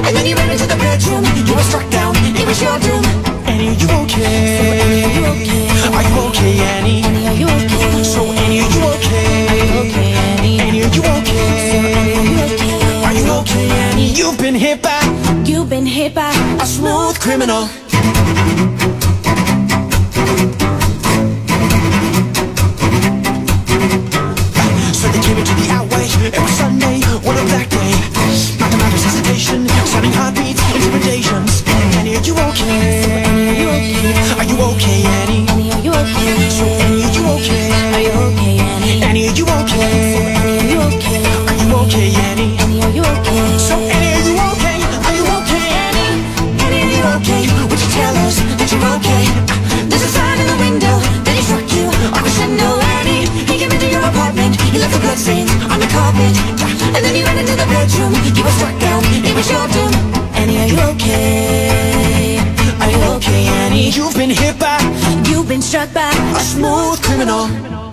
And 0.04 0.12
then 0.14 0.26
he 0.26 0.34
ran 0.34 0.50
into 0.50 0.66
the 0.66 0.76
bedroom. 0.76 1.24
You 1.48 1.54
were 1.56 1.64
struck 1.64 1.88
down. 1.88 2.12
It 2.36 2.46
was 2.46 2.60
your 2.60 2.76
doom. 2.84 3.00
Annie, 3.48 3.72
are 3.72 3.78
you 3.80 3.88
okay? 4.04 4.60
Annie, 4.60 5.04
Are 5.04 5.12
you 5.16 5.24
okay? 5.32 5.64
Are 5.96 6.04
you 6.04 6.16
okay, 6.28 6.52
Annie? 6.60 7.00
Annie, 7.00 7.26
are 7.28 7.38
you 7.40 7.48
okay? 7.48 8.04
So 8.04 8.20
Annie, 8.42 8.60
are 8.60 8.72
you 8.76 8.82
okay? 8.92 9.48
Are 9.48 9.68
you 9.72 9.80
Okay, 9.88 10.12
Annie. 10.12 10.60
Annie, 10.60 10.82
are 10.84 10.92
you 10.96 11.02
okay? 11.16 11.48
So, 11.70 11.78
Annie, 11.80 12.20
are 12.20 12.28
you 12.28 12.40
okay? 12.52 13.04
Are 13.06 13.14
you 13.14 13.26
okay, 13.40 13.66
Annie? 13.88 14.12
You've 14.12 14.36
been 14.36 14.54
hit 14.54 14.82
by 14.82 15.00
You've 15.46 15.70
been 15.70 15.86
hit 15.86 16.14
by 16.14 16.30
a 16.60 16.66
smooth 16.66 17.18
criminal. 17.18 17.68
Intimidations. 31.00 31.62
Annie, 31.96 32.16
are 32.16 32.22
you 32.22 32.34
okay? 32.34 33.24
Are 34.36 34.44
you 34.44 34.56
okay, 34.72 35.02
Annie? 35.04 35.46
Annie, 35.48 35.72
are 35.72 35.80
you 35.80 35.92
okay? 35.92 36.50
So 36.50 36.64
Annie, 36.64 37.04
are 37.04 37.12
you 37.12 37.24
okay? 37.36 37.72
Are 37.92 38.00
you 38.00 38.12
okay, 38.28 38.58
Annie? 38.60 39.02
Annie, 39.02 39.28
are 39.28 39.32
you 39.32 39.44
okay? 39.44 40.28
Annie, 40.36 40.58
are 40.58 40.68
you 40.68 40.80
okay? 40.92 41.24
Are 41.48 41.56
you 41.56 41.68
okay, 41.84 42.08
Annie? 42.28 42.56
Annie, 42.58 42.82
are 42.82 42.90
you 42.90 43.02
okay? 43.02 43.58
So 43.58 43.76
Annie, 43.76 44.12
are 44.12 44.24
you 44.28 44.36
okay? 44.52 44.78
Are 45.08 45.14
you 45.16 45.24
okay, 45.40 45.66
Annie? 45.72 46.12
Annie, 46.60 46.82
are 46.84 46.92
you 46.92 47.04
okay? 47.16 47.42
Would 47.68 47.80
you 47.80 47.90
tell 47.96 48.14
us 48.26 48.36
that 48.60 48.68
you're 48.68 48.84
okay? 49.00 49.24
There's 49.88 50.04
a 50.04 50.10
sign 50.12 50.38
in 50.40 50.46
the 50.52 50.58
window 50.60 50.96
that 51.24 51.34
he 51.36 51.42
struck 51.42 51.68
you. 51.72 51.88
A 52.12 52.18
crescendo, 52.20 52.76
Annie. 53.00 53.24
He 53.48 53.56
came 53.58 53.72
into 53.72 53.88
your 53.88 54.04
apartment. 54.04 54.60
He 54.68 54.78
left 54.78 54.92
the 54.92 55.00
bloodstains 55.00 55.50
on 55.72 55.80
the 55.80 55.88
carpet. 55.88 56.34
And 56.92 57.00
then 57.04 57.14
he 57.14 57.22
ran 57.24 57.38
into 57.38 57.56
the 57.56 57.66
bedroom. 57.68 58.12
You 58.36 58.42
were 58.44 58.56
struck 58.58 58.76
down. 58.80 59.00
It 59.24 59.34
was 59.34 59.48
your 59.48 59.66
doom. 59.68 60.29
You 60.70 60.78
okay? 60.94 62.38
Are 62.80 62.90
you 62.90 63.02
okay, 63.16 63.46
Annie? 63.46 63.90
You've 63.90 64.14
been 64.14 64.30
hit 64.30 64.56
by 64.56 64.78
You've 65.26 65.48
been 65.48 65.62
struck 65.62 65.92
by 65.92 66.10
a 66.10 66.40
smooth 66.40 67.02
criminal. 67.02 67.89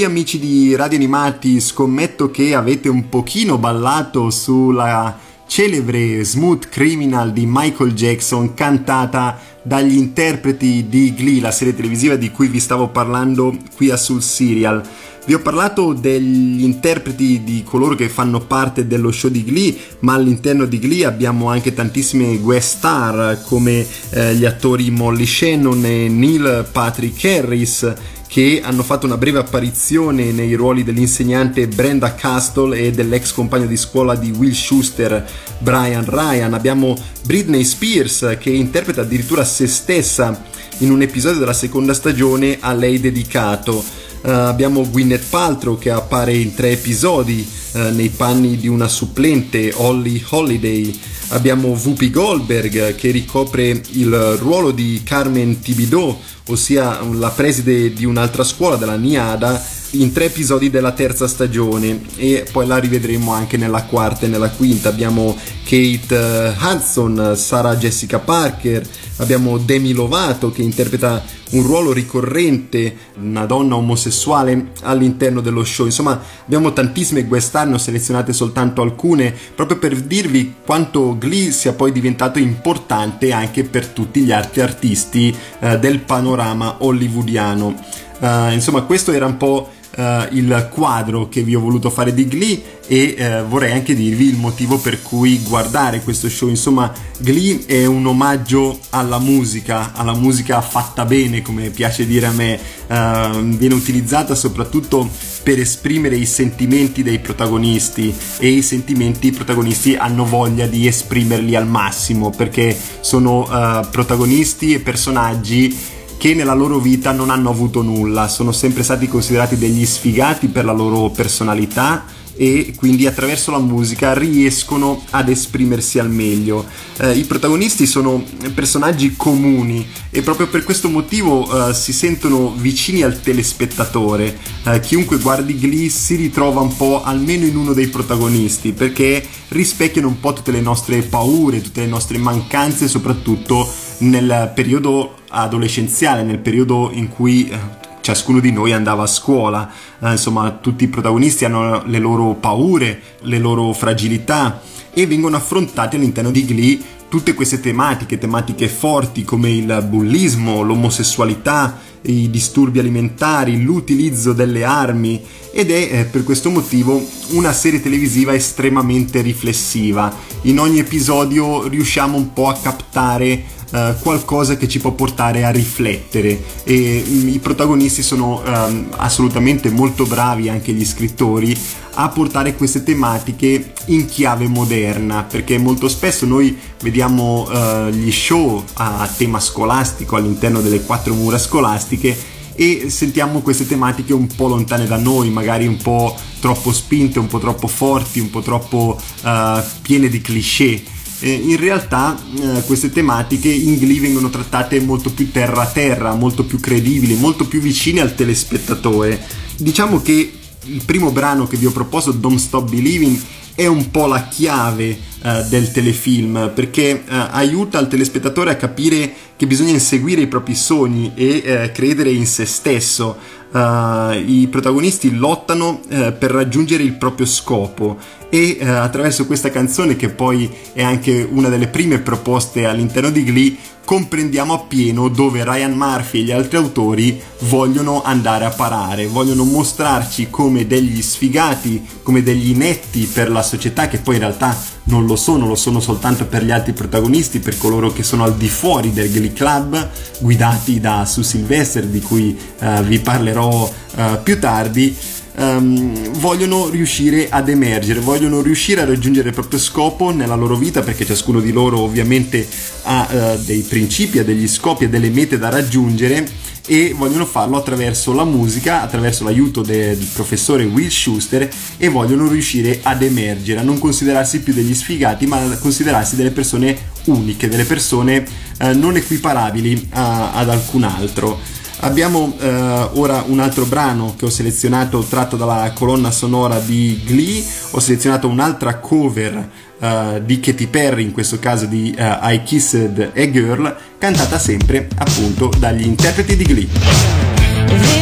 Qui 0.00 0.08
amici 0.08 0.38
di 0.38 0.74
Radio 0.76 0.96
Animati, 0.96 1.60
scommetto 1.60 2.30
che 2.30 2.54
avete 2.54 2.88
un 2.88 3.10
pochino 3.10 3.58
ballato 3.58 4.30
sulla 4.30 5.18
celebre 5.46 6.24
Smooth 6.24 6.70
Criminal 6.70 7.32
di 7.32 7.44
Michael 7.46 7.92
Jackson 7.92 8.54
cantata 8.54 9.38
dagli 9.62 9.96
interpreti 9.96 10.86
di 10.88 11.12
Glee, 11.12 11.42
la 11.42 11.50
serie 11.50 11.76
televisiva 11.76 12.16
di 12.16 12.30
cui 12.30 12.48
vi 12.48 12.60
stavo 12.60 12.88
parlando 12.88 13.54
qui 13.76 13.90
a 13.90 13.98
Sul 13.98 14.22
Serial. 14.22 14.82
Vi 15.26 15.34
ho 15.34 15.40
parlato 15.40 15.92
degli 15.92 16.62
interpreti 16.62 17.44
di 17.44 17.62
coloro 17.62 17.94
che 17.94 18.08
fanno 18.08 18.40
parte 18.40 18.86
dello 18.86 19.12
show 19.12 19.30
di 19.30 19.44
Glee, 19.44 19.76
ma 19.98 20.14
all'interno 20.14 20.64
di 20.64 20.78
Glee 20.78 21.04
abbiamo 21.04 21.50
anche 21.50 21.74
tantissime 21.74 22.38
guest 22.38 22.78
star 22.78 23.42
come 23.44 23.86
eh, 24.10 24.34
gli 24.34 24.46
attori 24.46 24.90
Molly 24.90 25.26
Shannon 25.26 25.84
e 25.84 26.08
Neil 26.08 26.66
Patrick 26.72 27.22
Harris 27.22 27.94
che 28.30 28.60
hanno 28.62 28.84
fatto 28.84 29.06
una 29.06 29.16
breve 29.16 29.40
apparizione 29.40 30.30
nei 30.30 30.54
ruoli 30.54 30.84
dell'insegnante 30.84 31.66
Brenda 31.66 32.14
Castle 32.14 32.78
e 32.78 32.92
dell'ex 32.92 33.32
compagno 33.32 33.66
di 33.66 33.76
scuola 33.76 34.14
di 34.14 34.30
Will 34.30 34.52
Schuster, 34.52 35.28
Brian 35.58 36.04
Ryan. 36.08 36.54
Abbiamo 36.54 36.96
Britney 37.24 37.64
Spears 37.64 38.36
che 38.38 38.50
interpreta 38.50 39.00
addirittura 39.00 39.42
se 39.42 39.66
stessa 39.66 40.44
in 40.78 40.92
un 40.92 41.02
episodio 41.02 41.40
della 41.40 41.52
seconda 41.52 41.92
stagione 41.92 42.58
a 42.60 42.72
lei 42.72 43.00
dedicato. 43.00 43.99
Uh, 44.22 44.28
abbiamo 44.28 44.86
Gwyneth 44.88 45.30
Paltrow 45.30 45.78
che 45.78 45.90
appare 45.90 46.34
in 46.34 46.54
tre 46.54 46.72
episodi 46.72 47.46
uh, 47.72 47.94
nei 47.94 48.10
panni 48.10 48.58
di 48.58 48.68
una 48.68 48.86
supplente 48.86 49.72
Holly 49.74 50.22
Holiday. 50.28 50.98
Abbiamo 51.28 51.68
Whoopi 51.68 52.10
Goldberg 52.10 52.96
che 52.96 53.10
ricopre 53.12 53.80
il 53.92 54.36
ruolo 54.38 54.72
di 54.72 55.00
Carmen 55.04 55.60
Thibodeau, 55.60 56.18
ossia 56.48 57.00
la 57.12 57.30
preside 57.30 57.92
di 57.92 58.04
un'altra 58.04 58.44
scuola 58.44 58.76
della 58.76 58.96
NIADA 58.96 59.78
in 59.92 60.12
tre 60.12 60.26
episodi 60.26 60.70
della 60.70 60.92
terza 60.92 61.26
stagione 61.26 62.00
e 62.16 62.46
poi 62.50 62.66
la 62.66 62.78
rivedremo 62.78 63.32
anche 63.32 63.56
nella 63.56 63.84
quarta 63.84 64.26
e 64.26 64.28
nella 64.28 64.50
quinta. 64.50 64.88
Abbiamo 64.88 65.36
Kate 65.64 66.54
Hudson, 66.60 67.34
Sarah 67.36 67.76
Jessica 67.76 68.18
Parker, 68.18 68.86
abbiamo 69.16 69.56
Demi 69.58 69.92
Lovato 69.92 70.50
che 70.50 70.62
interpreta 70.62 71.22
un 71.50 71.62
ruolo 71.62 71.92
ricorrente, 71.92 72.96
una 73.20 73.46
donna 73.46 73.76
omosessuale 73.76 74.72
all'interno 74.82 75.40
dello 75.40 75.64
show. 75.64 75.86
Insomma, 75.86 76.20
abbiamo 76.44 76.72
tantissime 76.72 77.26
ho 77.74 77.78
selezionate 77.78 78.32
soltanto 78.32 78.82
alcune, 78.82 79.34
proprio 79.54 79.78
per 79.78 80.00
dirvi 80.00 80.54
quanto 80.64 81.16
Glee 81.18 81.50
sia 81.50 81.72
poi 81.72 81.92
diventato 81.92 82.38
importante 82.38 83.32
anche 83.32 83.64
per 83.64 83.86
tutti 83.86 84.20
gli 84.20 84.32
altri 84.32 84.60
artisti 84.60 85.34
eh, 85.60 85.78
del 85.78 86.00
panorama 86.00 86.76
hollywoodiano. 86.78 87.74
Uh, 88.20 88.52
insomma, 88.52 88.82
questo 88.82 89.12
era 89.12 89.24
un 89.24 89.38
po' 89.38 89.70
Uh, 89.96 90.32
il 90.36 90.68
quadro 90.72 91.28
che 91.28 91.42
vi 91.42 91.56
ho 91.56 91.60
voluto 91.60 91.90
fare 91.90 92.14
di 92.14 92.28
Glee 92.28 92.62
e 92.86 93.16
uh, 93.18 93.48
vorrei 93.48 93.72
anche 93.72 93.94
dirvi 93.94 94.28
il 94.28 94.36
motivo 94.36 94.78
per 94.78 95.02
cui 95.02 95.40
guardare 95.42 96.00
questo 96.00 96.28
show. 96.28 96.48
Insomma, 96.48 96.92
Glee 97.18 97.64
è 97.66 97.86
un 97.86 98.06
omaggio 98.06 98.78
alla 98.90 99.18
musica, 99.18 99.92
alla 99.92 100.14
musica 100.14 100.60
fatta 100.60 101.04
bene, 101.04 101.42
come 101.42 101.70
piace 101.70 102.06
dire 102.06 102.26
a 102.26 102.30
me. 102.30 102.58
Uh, 102.86 103.56
viene 103.56 103.74
utilizzata 103.74 104.36
soprattutto 104.36 105.08
per 105.42 105.58
esprimere 105.58 106.16
i 106.16 106.26
sentimenti 106.26 107.02
dei 107.02 107.18
protagonisti 107.18 108.14
e 108.38 108.48
i 108.48 108.62
sentimenti 108.62 109.28
i 109.28 109.32
protagonisti 109.32 109.96
hanno 109.96 110.24
voglia 110.24 110.66
di 110.66 110.86
esprimerli 110.86 111.56
al 111.56 111.66
massimo 111.66 112.30
perché 112.30 112.76
sono 113.00 113.48
protagonisti 113.90 114.74
e 114.74 114.80
personaggi 114.80 115.74
che 116.20 116.34
nella 116.34 116.52
loro 116.52 116.78
vita 116.78 117.12
non 117.12 117.30
hanno 117.30 117.48
avuto 117.48 117.80
nulla, 117.80 118.28
sono 118.28 118.52
sempre 118.52 118.82
stati 118.82 119.08
considerati 119.08 119.56
degli 119.56 119.86
sfigati 119.86 120.48
per 120.48 120.66
la 120.66 120.72
loro 120.72 121.08
personalità 121.08 122.04
e 122.36 122.74
quindi 122.76 123.06
attraverso 123.06 123.50
la 123.50 123.58
musica 123.58 124.12
riescono 124.12 125.02
ad 125.12 125.30
esprimersi 125.30 125.98
al 125.98 126.10
meglio. 126.10 126.66
Eh, 126.98 127.12
I 127.12 127.24
protagonisti 127.24 127.86
sono 127.86 128.22
personaggi 128.52 129.16
comuni 129.16 129.86
e 130.10 130.20
proprio 130.20 130.48
per 130.48 130.62
questo 130.62 130.90
motivo 130.90 131.70
eh, 131.70 131.72
si 131.72 131.94
sentono 131.94 132.52
vicini 132.54 133.02
al 133.02 133.22
telespettatore. 133.22 134.36
Eh, 134.66 134.78
chiunque 134.80 135.16
guardi 135.16 135.58
Glee 135.58 135.88
si 135.88 136.16
ritrova 136.16 136.60
un 136.60 136.76
po' 136.76 137.02
almeno 137.02 137.46
in 137.46 137.56
uno 137.56 137.72
dei 137.72 137.86
protagonisti 137.86 138.72
perché 138.72 139.26
rispecchiano 139.48 140.08
un 140.08 140.20
po' 140.20 140.34
tutte 140.34 140.50
le 140.50 140.60
nostre 140.60 141.00
paure, 141.00 141.62
tutte 141.62 141.80
le 141.80 141.86
nostre 141.86 142.18
mancanze, 142.18 142.88
soprattutto 142.88 143.66
nel 144.00 144.52
periodo 144.54 145.14
adolescenziale, 145.30 146.22
nel 146.22 146.38
periodo 146.38 146.90
in 146.92 147.08
cui 147.08 147.48
eh, 147.48 147.58
ciascuno 148.00 148.40
di 148.40 148.52
noi 148.52 148.72
andava 148.72 149.04
a 149.04 149.08
scuola, 149.08 149.70
eh, 150.00 150.12
insomma 150.12 150.50
tutti 150.50 150.84
i 150.84 150.88
protagonisti 150.88 151.44
hanno 151.44 151.82
le 151.86 151.98
loro 151.98 152.34
paure, 152.34 153.00
le 153.22 153.38
loro 153.38 153.72
fragilità 153.72 154.60
e 154.92 155.06
vengono 155.06 155.36
affrontati 155.36 155.96
all'interno 155.96 156.30
di 156.30 156.44
Glee 156.44 156.80
tutte 157.10 157.34
queste 157.34 157.58
tematiche, 157.58 158.18
tematiche 158.18 158.68
forti 158.68 159.24
come 159.24 159.50
il 159.50 159.84
bullismo, 159.88 160.62
l'omosessualità, 160.62 161.76
i 162.02 162.30
disturbi 162.30 162.78
alimentari, 162.78 163.62
l'utilizzo 163.62 164.32
delle 164.32 164.62
armi 164.62 165.20
ed 165.52 165.72
è 165.72 165.88
eh, 165.90 166.04
per 166.04 166.22
questo 166.22 166.50
motivo 166.50 167.04
una 167.30 167.52
serie 167.52 167.82
televisiva 167.82 168.32
estremamente 168.32 169.20
riflessiva. 169.22 170.14
In 170.42 170.60
ogni 170.60 170.78
episodio 170.78 171.66
riusciamo 171.66 172.16
un 172.16 172.32
po' 172.32 172.48
a 172.48 172.56
captare 172.56 173.42
Uh, 173.70 173.94
qualcosa 174.00 174.56
che 174.56 174.66
ci 174.66 174.80
può 174.80 174.90
portare 174.90 175.44
a 175.44 175.50
riflettere. 175.50 176.42
E 176.64 177.04
um, 177.06 177.28
i 177.28 177.38
protagonisti 177.38 178.02
sono 178.02 178.42
um, 178.44 178.88
assolutamente 178.96 179.70
molto 179.70 180.06
bravi 180.06 180.48
anche 180.48 180.72
gli 180.72 180.84
scrittori 180.84 181.56
a 181.94 182.08
portare 182.08 182.54
queste 182.54 182.82
tematiche 182.82 183.72
in 183.86 184.06
chiave 184.06 184.46
moderna 184.48 185.22
perché 185.24 185.58
molto 185.58 185.88
spesso 185.88 186.26
noi 186.26 186.56
vediamo 186.82 187.48
uh, 187.48 187.90
gli 187.90 188.10
show 188.10 188.64
a 188.74 189.08
tema 189.16 189.38
scolastico 189.38 190.16
all'interno 190.16 190.60
delle 190.60 190.82
quattro 190.82 191.14
mura 191.14 191.38
scolastiche 191.38 192.16
e 192.54 192.90
sentiamo 192.90 193.40
queste 193.40 193.66
tematiche 193.66 194.12
un 194.12 194.26
po' 194.26 194.48
lontane 194.48 194.86
da 194.86 194.98
noi, 194.98 195.30
magari 195.30 195.66
un 195.66 195.78
po' 195.78 196.14
troppo 196.40 196.72
spinte, 196.72 197.18
un 197.18 197.26
po' 197.26 197.38
troppo 197.38 197.66
forti, 197.66 198.20
un 198.20 198.28
po' 198.28 198.42
troppo 198.42 199.00
uh, 199.22 199.60
piene 199.80 200.08
di 200.08 200.20
cliché 200.20 200.82
eh, 201.20 201.32
in 201.32 201.56
realtà 201.56 202.18
eh, 202.40 202.62
queste 202.66 202.90
tematiche 202.90 203.48
in 203.48 203.76
Glee 203.76 204.00
vengono 204.00 204.30
trattate 204.30 204.80
molto 204.80 205.10
più 205.10 205.30
terra 205.30 205.62
a 205.62 205.66
terra, 205.66 206.14
molto 206.14 206.44
più 206.44 206.58
credibili, 206.58 207.14
molto 207.14 207.46
più 207.46 207.60
vicine 207.60 208.00
al 208.00 208.14
telespettatore. 208.14 209.20
Diciamo 209.56 210.00
che 210.02 210.32
il 210.64 210.82
primo 210.84 211.10
brano 211.10 211.46
che 211.46 211.56
vi 211.56 211.66
ho 211.66 211.72
proposto, 211.72 212.12
Don't 212.12 212.38
Stop 212.38 212.68
Believing, 212.68 213.18
è 213.54 213.66
un 213.66 213.90
po' 213.90 214.06
la 214.06 214.28
chiave 214.28 214.98
eh, 215.22 215.44
del 215.48 215.70
telefilm 215.70 216.52
perché 216.54 216.90
eh, 216.90 217.02
aiuta 217.06 217.78
il 217.78 217.88
telespettatore 217.88 218.50
a 218.50 218.56
capire 218.56 219.12
che 219.36 219.46
bisogna 219.46 219.72
inseguire 219.72 220.22
i 220.22 220.26
propri 220.26 220.54
sogni 220.54 221.12
e 221.14 221.42
eh, 221.44 221.72
credere 221.72 222.10
in 222.10 222.26
se 222.26 222.46
stesso. 222.46 223.38
Uh, 223.52 224.12
I 224.14 224.46
protagonisti 224.48 225.16
lottano 225.16 225.80
uh, 225.88 226.16
per 226.16 226.30
raggiungere 226.30 226.84
il 226.84 226.92
proprio 226.92 227.26
scopo 227.26 227.98
e 228.28 228.58
uh, 228.60 228.64
attraverso 228.64 229.26
questa 229.26 229.50
canzone 229.50 229.96
che 229.96 230.08
poi 230.08 230.48
è 230.72 230.84
anche 230.84 231.26
una 231.28 231.48
delle 231.48 231.66
prime 231.66 231.98
proposte 231.98 232.64
all'interno 232.66 233.10
di 233.10 233.24
Glee 233.24 233.56
comprendiamo 233.90 234.54
appieno 234.54 235.08
dove 235.08 235.42
Ryan 235.42 235.72
Murphy 235.72 236.20
e 236.20 236.22
gli 236.22 236.30
altri 236.30 236.58
autori 236.58 237.20
vogliono 237.40 238.02
andare 238.02 238.44
a 238.44 238.50
parare, 238.50 239.08
vogliono 239.08 239.42
mostrarci 239.42 240.28
come 240.30 240.64
degli 240.68 241.02
sfigati, 241.02 241.84
come 242.04 242.22
degli 242.22 242.50
inetti 242.50 243.10
per 243.12 243.32
la 243.32 243.42
società 243.42 243.88
che 243.88 243.98
poi 243.98 244.14
in 244.14 244.20
realtà 244.20 244.56
non 244.90 245.06
lo 245.06 245.16
sono, 245.16 245.46
lo 245.46 245.54
sono 245.54 245.80
soltanto 245.80 246.26
per 246.26 246.44
gli 246.44 246.50
altri 246.50 246.72
protagonisti, 246.72 247.38
per 247.38 247.56
coloro 247.56 247.92
che 247.92 248.02
sono 248.02 248.24
al 248.24 248.36
di 248.36 248.48
fuori 248.48 248.92
del 248.92 249.10
Glee 249.10 249.32
Club, 249.32 249.88
guidati 250.18 250.80
da 250.80 251.06
Sue 251.06 251.22
Sylvester 251.22 251.86
di 251.86 252.00
cui 252.00 252.38
uh, 252.58 252.82
vi 252.82 252.98
parlerò 252.98 253.72
uh, 253.94 254.22
più 254.22 254.38
tardi 254.38 254.94
um, 255.40 256.10
vogliono 256.18 256.68
riuscire 256.68 257.28
ad 257.28 257.48
emergere, 257.48 258.00
vogliono 258.00 258.42
riuscire 258.42 258.82
a 258.82 258.84
raggiungere 258.84 259.28
il 259.28 259.34
proprio 259.34 259.58
scopo 259.58 260.10
nella 260.10 260.34
loro 260.34 260.56
vita 260.56 260.82
perché 260.82 261.04
ciascuno 261.04 261.40
di 261.40 261.52
loro 261.52 261.80
ovviamente 261.80 262.46
ha 262.82 263.08
uh, 263.10 263.44
dei 263.44 263.62
principi, 263.62 264.18
ha 264.18 264.24
degli 264.24 264.46
scopi, 264.46 264.84
ha 264.84 264.88
delle 264.88 265.10
mete 265.10 265.38
da 265.38 265.48
raggiungere 265.48 266.48
e 266.66 266.94
vogliono 266.96 267.24
farlo 267.24 267.56
attraverso 267.56 268.12
la 268.12 268.24
musica, 268.24 268.82
attraverso 268.82 269.24
l'aiuto 269.24 269.62
del 269.62 269.96
professore 270.12 270.64
Will 270.64 270.88
Schuster 270.88 271.48
e 271.76 271.88
vogliono 271.88 272.28
riuscire 272.28 272.78
ad 272.82 273.02
emergere, 273.02 273.60
a 273.60 273.62
non 273.64 273.78
considerarsi 273.78 274.40
più 274.40 274.52
degli 274.52 274.74
sfigati 274.74 275.26
ma 275.26 275.38
a 275.38 275.56
considerarsi 275.56 276.16
delle 276.16 276.30
persone 276.30 276.78
uniche, 277.06 277.48
delle 277.48 277.64
persone 277.64 278.24
eh, 278.58 278.72
non 278.74 278.94
equiparabili 278.96 279.88
a, 279.90 280.32
ad 280.32 280.50
alcun 280.50 280.84
altro. 280.84 281.58
Abbiamo 281.82 282.34
eh, 282.38 282.88
ora 282.94 283.24
un 283.26 283.40
altro 283.40 283.64
brano 283.64 284.14
che 284.16 284.26
ho 284.26 284.30
selezionato 284.30 285.00
tratto 285.00 285.36
dalla 285.36 285.72
colonna 285.74 286.10
sonora 286.10 286.58
di 286.58 287.00
Glee, 287.04 287.42
ho 287.70 287.80
selezionato 287.80 288.28
un'altra 288.28 288.78
cover 288.78 289.48
uh, 289.78 290.20
di 290.22 290.40
Katy 290.40 290.66
Perry, 290.66 291.04
in 291.04 291.12
questo 291.12 291.38
caso 291.38 291.64
di 291.64 291.94
uh, 291.96 292.02
I 292.28 292.42
Kissed 292.44 293.12
a 293.14 293.30
Girl, 293.30 293.76
cantata 293.98 294.38
sempre 294.38 294.88
appunto 294.96 295.50
dagli 295.58 295.86
interpreti 295.86 296.36
di 296.36 296.44
Glee. 296.44 297.99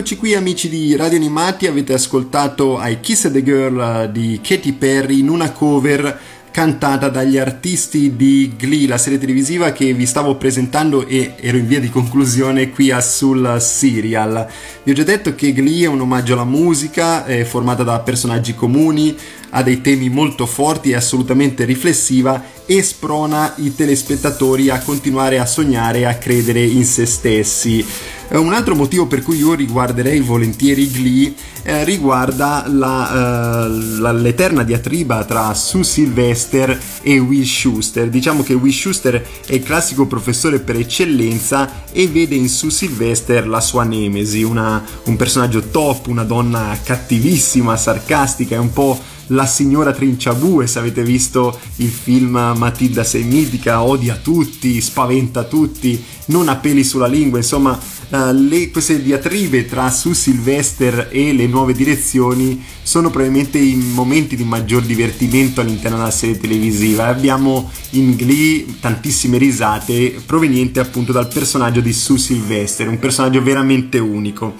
Rieccoci 0.00 0.18
qui 0.18 0.34
amici 0.34 0.70
di 0.70 0.96
Radio 0.96 1.18
Animati, 1.18 1.66
avete 1.66 1.92
ascoltato 1.92 2.78
I 2.80 3.00
Kiss 3.00 3.30
the 3.30 3.42
Girl 3.42 4.10
di 4.10 4.40
Katy 4.42 4.72
Perry 4.72 5.18
in 5.18 5.28
una 5.28 5.52
cover 5.52 6.18
cantata 6.50 7.10
dagli 7.10 7.36
artisti 7.36 8.16
di 8.16 8.54
Glee, 8.56 8.88
la 8.88 8.96
serie 8.96 9.18
televisiva 9.18 9.72
che 9.72 9.92
vi 9.92 10.06
stavo 10.06 10.36
presentando 10.36 11.06
e 11.06 11.34
ero 11.38 11.58
in 11.58 11.66
via 11.66 11.80
di 11.80 11.90
conclusione 11.90 12.70
qui 12.70 12.90
a 12.90 13.02
sul 13.02 13.58
serial. 13.60 14.48
Vi 14.82 14.90
ho 14.90 14.94
già 14.94 15.04
detto 15.04 15.34
che 15.34 15.52
Glee 15.52 15.84
è 15.84 15.88
un 15.88 16.00
omaggio 16.00 16.32
alla 16.32 16.44
musica, 16.44 17.26
è 17.26 17.44
formata 17.44 17.82
da 17.82 18.00
personaggi 18.00 18.54
comuni, 18.54 19.14
ha 19.50 19.62
dei 19.62 19.80
temi 19.80 20.08
molto 20.08 20.46
forti, 20.46 20.92
è 20.92 20.96
assolutamente 20.96 21.64
riflessiva 21.64 22.42
e 22.66 22.82
sprona 22.82 23.54
i 23.56 23.74
telespettatori 23.74 24.70
a 24.70 24.80
continuare 24.80 25.38
a 25.38 25.46
sognare 25.46 26.00
e 26.00 26.04
a 26.04 26.14
credere 26.14 26.62
in 26.62 26.84
se 26.84 27.04
stessi. 27.04 27.84
Eh, 28.28 28.38
Un 28.38 28.52
altro 28.52 28.76
motivo 28.76 29.06
per 29.06 29.22
cui 29.22 29.38
io 29.38 29.54
riguarderei 29.54 30.20
volentieri 30.20 30.88
Glee 30.88 31.34
eh, 31.62 31.82
riguarda 31.84 32.64
la, 32.68 33.66
eh, 33.66 34.12
l'eterna 34.12 34.62
diatriba 34.62 35.24
tra 35.24 35.52
Sue 35.52 35.82
Sylvester 35.82 36.80
e 37.02 37.18
Will 37.18 37.42
Schuster. 37.42 38.08
Diciamo 38.08 38.44
che 38.44 38.54
Will 38.54 38.72
Schuster 38.72 39.20
è 39.46 39.54
il 39.54 39.64
classico 39.64 40.06
professore 40.06 40.60
per 40.60 40.76
eccellenza 40.76 41.82
e 41.90 42.06
vede 42.06 42.36
in 42.36 42.48
Sue 42.48 42.70
Sylvester 42.70 43.48
la 43.48 43.60
sua 43.60 43.82
nemesi, 43.82 44.44
una- 44.44 44.82
un 45.04 45.16
personaggio 45.16 45.62
top, 45.70 46.06
una 46.06 46.22
donna 46.24 46.78
cattivissima, 46.82 47.76
sarcastica 47.76 48.54
e 48.54 48.58
un 48.58 48.72
po' 48.72 49.18
la 49.30 49.46
signora 49.46 49.92
Trinciabue, 49.92 50.66
se 50.66 50.78
avete 50.78 51.02
visto 51.02 51.58
il 51.76 51.90
film 51.90 52.54
Matilda 52.56 53.04
sei 53.04 53.24
mitica, 53.24 53.82
odia 53.82 54.16
tutti, 54.16 54.80
spaventa 54.80 55.44
tutti, 55.44 56.02
non 56.26 56.48
ha 56.48 56.56
peli 56.56 56.84
sulla 56.84 57.06
lingua, 57.06 57.38
insomma 57.38 57.78
eh, 58.10 58.32
le- 58.32 58.70
queste 58.70 59.00
diatribe 59.02 59.66
tra 59.66 59.90
Sue 59.90 60.14
Sylvester 60.14 61.08
e 61.10 61.32
le 61.32 61.46
nuove 61.46 61.72
direzioni 61.72 62.62
sono 62.82 63.10
probabilmente 63.10 63.58
i 63.58 63.74
momenti 63.74 64.34
di 64.34 64.44
maggior 64.44 64.82
divertimento 64.82 65.60
all'interno 65.60 65.98
della 65.98 66.10
serie 66.10 66.38
televisiva. 66.38 67.06
Abbiamo 67.06 67.70
in 67.90 68.16
Glee 68.16 68.66
tantissime 68.80 69.38
risate 69.38 70.20
provenienti 70.26 70.80
appunto 70.80 71.12
dal 71.12 71.28
personaggio 71.28 71.80
di 71.80 71.92
Sue 71.92 72.18
Sylvester, 72.18 72.88
un 72.88 72.98
personaggio 72.98 73.42
veramente 73.42 73.98
unico. 73.98 74.54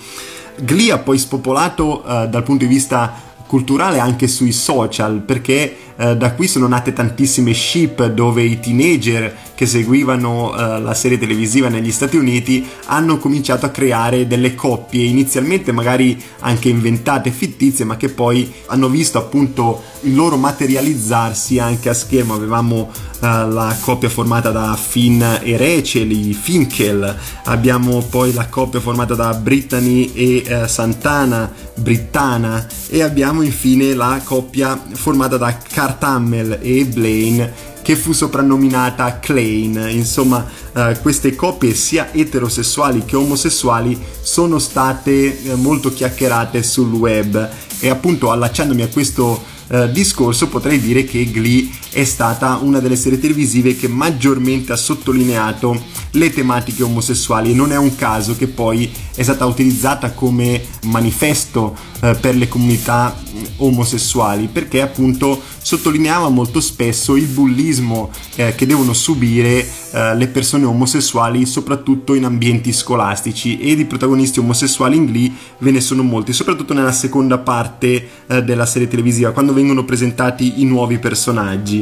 Glee 0.63 0.93
ha 0.93 0.99
poi 0.99 1.19
spopolato 1.19 2.05
eh, 2.05 2.29
dal 2.29 2.43
punto 2.43 2.65
di 2.65 2.73
vista 2.73 3.30
culturale 3.51 3.99
anche 3.99 4.29
sui 4.29 4.53
social 4.53 5.23
perché 5.23 5.75
eh, 6.01 6.17
da 6.17 6.33
qui 6.33 6.49
sono 6.49 6.67
nate 6.67 6.95
tantissime 6.95 7.53
ship 7.53 8.07
dove 8.07 8.43
i 8.43 8.59
teenager 8.59 9.37
che 9.55 9.67
seguivano 9.67 10.57
eh, 10.57 10.81
la 10.81 10.95
serie 10.95 11.19
televisiva 11.19 11.69
negli 11.69 11.93
Stati 11.93 12.17
Uniti 12.17 12.67
hanno 12.87 13.19
cominciato 13.19 13.67
a 13.67 13.69
creare 13.69 14.27
delle 14.27 14.55
coppie 14.55 15.05
inizialmente 15.05 15.73
magari 15.73 16.19
anche 16.39 16.71
inventate 16.71 17.31
fittizie 17.31 17.85
ma 17.85 17.99
che 17.99 18.09
poi 18.09 18.51
hanno 18.67 18.89
visto 18.89 19.19
appunto 19.19 19.83
il 20.03 20.15
loro 20.15 20.37
materializzarsi 20.37 21.59
anche 21.59 21.89
a 21.89 21.95
schermo. 21.95 22.35
Avevamo 22.35 22.91
eh, 22.93 23.27
la 23.27 23.77
coppia 23.81 24.09
formata 24.09 24.51
da 24.51 24.77
Finn 24.77 25.23
e 25.23 25.57
Rachel 25.57 26.11
i 26.11 26.33
Finkel. 26.33 27.17
Abbiamo 27.45 28.03
poi 28.03 28.33
la 28.33 28.47
coppia 28.47 28.81
formata 28.81 29.15
da 29.15 29.35
Brittany 29.35 30.13
e 30.15 30.43
eh, 30.47 30.69
Santana 30.69 31.53
Brittana. 31.75 32.67
E 32.89 33.03
abbiamo 33.03 33.43
infine 33.43 33.95
la 33.95 34.21
coppia 34.25 34.81
formata 34.93 35.37
da 35.37 35.57
Kurt 35.91 36.05
Hammel 36.05 36.59
e 36.63 36.85
Blaine 36.85 37.69
che 37.83 37.97
fu 37.97 38.13
soprannominata 38.13 39.19
Klein. 39.19 39.89
Insomma, 39.91 40.47
eh, 40.75 40.97
queste 41.01 41.35
coppie 41.35 41.75
sia 41.75 42.13
eterosessuali 42.13 43.05
che 43.05 43.17
omosessuali 43.17 43.99
sono 44.21 44.59
state 44.59 45.43
eh, 45.43 45.55
molto 45.57 45.93
chiacchierate 45.93 46.63
sul 46.63 46.93
web 46.93 47.49
e 47.81 47.89
appunto 47.89 48.31
allacciandomi 48.31 48.83
a 48.83 48.89
questo 48.89 49.43
eh, 49.69 49.91
discorso 49.91 50.49
potrei 50.49 50.81
dire 50.81 51.05
che 51.05 51.25
Glee 51.31 51.69
è 51.93 52.05
stata 52.05 52.59
una 52.63 52.79
delle 52.79 52.97
serie 52.97 53.19
televisive 53.19 53.77
che 53.77 53.89
maggiormente 53.89 54.73
ha 54.73 54.77
sottolineato 54.77 55.99
le 56.13 56.33
tematiche 56.33 56.83
omosessuali. 56.83 57.51
E 57.51 57.55
non 57.55 57.73
è 57.73 57.77
un 57.77 57.95
caso 57.97 58.37
che 58.37 58.47
poi 58.47 58.91
è 59.15 59.23
stata 59.23 59.45
utilizzata 59.45 60.13
come 60.13 60.63
manifesto 60.85 61.77
eh, 62.01 62.15
per 62.15 62.37
le 62.37 62.49
comunità 62.49 63.15
mh, 63.15 63.39
omosessuali 63.57 64.49
perché 64.51 64.81
appunto 64.81 65.41
sottolineava 65.63 66.29
molto 66.29 66.61
spesso 66.61 67.17
il 67.17 67.27
bullismo 67.27 68.11
eh, 68.37 68.55
che 68.55 68.67
devono 68.67 68.95
subire 68.95 69.67
eh, 69.93 70.17
le 70.17 70.29
persone 70.29 70.65
omosessuali 70.65 71.45
soprattutto 71.45 72.15
in 72.15 72.25
ambienti 72.25 72.73
scolastici. 72.73 73.59
E 73.59 73.75
di 73.75 73.85
protagonisti 73.85 74.39
omosessuali 74.39 74.97
in 74.97 75.07
Glee 75.07 75.33
ve 75.59 75.71
ne 75.71 75.81
sono 75.81 76.03
molti 76.03 76.33
soprattutto 76.33 76.73
nella 76.73 76.93
seconda 76.93 77.39
parte 77.39 78.09
eh, 78.27 78.43
della 78.43 78.67
serie 78.67 78.89
televisiva 78.89 79.33
quando 79.33 79.53
vengono 79.53 79.85
presentati 79.85 80.61
i 80.61 80.65
nuovi 80.65 80.99
personaggi 80.99 81.80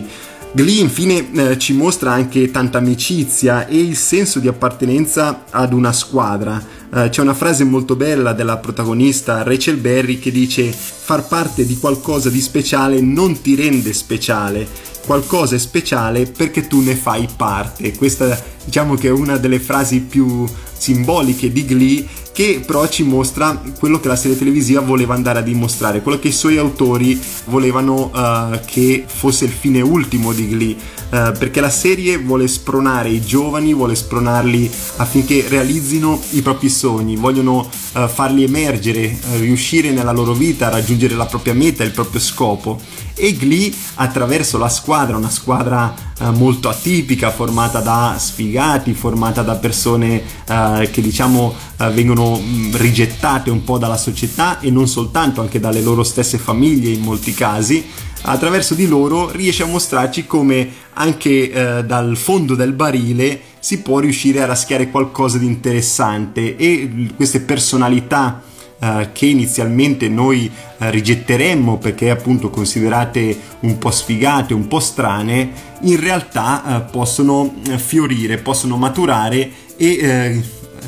Glee 0.51 0.81
infine 0.81 1.31
eh, 1.33 1.59
ci 1.59 1.75
mostra 1.75 2.13
anche 2.13 2.51
tanta 2.51 2.79
amicizia 2.79 3.67
e 3.67 3.79
il 3.79 3.97
senso 3.97 4.39
di 4.39 4.49
appartenenza 4.49 5.45
ad 5.51 5.73
una 5.75 5.93
squadra. 5.93 6.61
Eh, 6.93 7.11
c'è 7.11 7.21
una 7.21 7.35
frase 7.35 7.65
molto 7.65 7.97
bella 7.97 8.33
della 8.33 8.57
protagonista 8.57 9.43
Rachel 9.43 9.77
Berry 9.77 10.19
che 10.19 10.31
dice 10.31 10.73
far 10.73 11.27
parte 11.29 11.67
di 11.67 11.77
qualcosa 11.77 12.31
di 12.31 12.41
speciale 12.41 13.01
non 13.01 13.43
ti 13.43 13.55
rende 13.55 13.93
speciale, 13.93 14.67
qualcosa 15.05 15.55
è 15.55 15.59
speciale 15.59 16.25
perché 16.25 16.67
tu 16.67 16.81
ne 16.81 16.95
fai 16.95 17.29
parte. 17.37 17.95
Questa 17.95 18.43
diciamo 18.65 18.95
che 18.95 19.09
è 19.09 19.13
una 19.13 19.37
delle 19.37 19.61
frasi 19.61 20.01
più 20.01 20.47
simboliche 20.73 21.53
di 21.53 21.65
Glee 21.67 22.07
che 22.39 22.63
però 22.65 22.87
ci 22.87 23.03
mostra 23.03 23.61
quello 23.81 23.99
che 23.99 24.07
la 24.07 24.15
serie 24.15 24.39
televisiva 24.39 24.81
voleva 24.81 25.13
andare 25.13 25.41
a 25.41 25.43
dimostrare, 25.43 26.03
quello 26.03 26.21
che 26.21 26.29
i 26.29 26.33
suoi 26.33 26.57
autori 26.57 27.21
volevano 27.47 28.13
uh, 28.15 28.61
che 28.65 29.03
fosse 29.09 29.47
il 29.47 29.51
fine 29.51 29.81
ultimo 29.81 30.33
di 30.33 30.47
Glee, 30.47 30.77
uh, 30.77 31.37
perché 31.37 31.61
la 31.61 31.69
serie 31.69 32.17
vuole 32.17 32.47
spronare 32.47 33.09
i 33.09 33.21
giovani, 33.21 33.75
vuole 33.75 33.97
spronarli 33.97 34.71
affinché 34.99 35.47
realizzino 35.49 36.21
i 36.31 36.43
propri 36.43 36.69
sogni, 36.69 37.17
vogliono 37.17 37.69
uh, 37.95 38.07
farli 38.07 38.45
emergere, 38.45 39.19
riuscire 39.39 39.91
nella 39.91 40.13
loro 40.13 40.33
vita 40.33 40.69
raggiungere 40.69 41.17
la 41.17 41.27
propria 41.27 41.55
meta, 41.55 41.83
il 41.83 41.91
proprio 41.91 42.21
scopo. 42.21 42.81
E 43.21 43.37
Glee 43.37 43.73
attraverso 43.95 44.59
la 44.59 44.69
squadra, 44.69 45.17
una 45.17 45.29
squadra 45.29 45.93
molto 46.35 46.69
atipica, 46.69 47.33
formata 47.33 47.81
da 47.81 48.15
sfigati, 48.17 48.93
formata 48.93 49.43
da 49.43 49.57
persone 49.57 50.23
che 50.47 51.01
diciamo 51.03 51.53
vengono 51.93 52.28
rigettate 52.73 53.51
un 53.51 53.65
po' 53.65 53.79
dalla 53.79 53.97
società 53.97 54.61
e 54.61 54.71
non 54.71 54.89
soltanto, 54.89 55.41
anche 55.41 55.61
dalle 55.61 55.81
loro 55.81 56.03
stesse 56.03 56.39
famiglie 56.39 56.91
in 56.91 57.01
molti 57.01 57.33
casi, 57.35 57.85
attraverso 58.23 58.75
di 58.75 58.87
loro 58.87 59.31
riesce 59.31 59.63
a 59.63 59.67
mostrarci 59.67 60.27
come 60.27 60.69
anche 60.95 61.51
eh, 61.51 61.85
dal 61.85 62.17
fondo 62.17 62.55
del 62.55 62.73
barile 62.73 63.41
si 63.61 63.81
può 63.81 63.99
riuscire 64.01 64.43
a 64.43 64.47
raschiare 64.47 64.91
qualcosa 64.91 65.39
di 65.39 65.47
interessante 65.47 66.57
e 66.57 67.11
queste 67.17 67.41
personalità 67.41 68.43
Uh, 68.81 69.09
che 69.13 69.27
inizialmente 69.27 70.09
noi 70.09 70.49
uh, 70.49 70.85
rigetteremmo 70.91 71.79
perché 71.79 72.11
appunto 72.11 72.49
considerate 72.49 73.37
un 73.63 73.77
po' 73.77 73.91
sfigate, 73.91 74.55
un 74.55 74.69
po' 74.69 74.79
strane, 74.79 75.51
in 75.81 75.99
realtà 75.99 76.63
uh, 76.87 76.91
possono 76.93 77.57
fiorire, 77.75 78.39
possono 78.39 78.77
maturare 78.77 79.51
e 79.77 80.41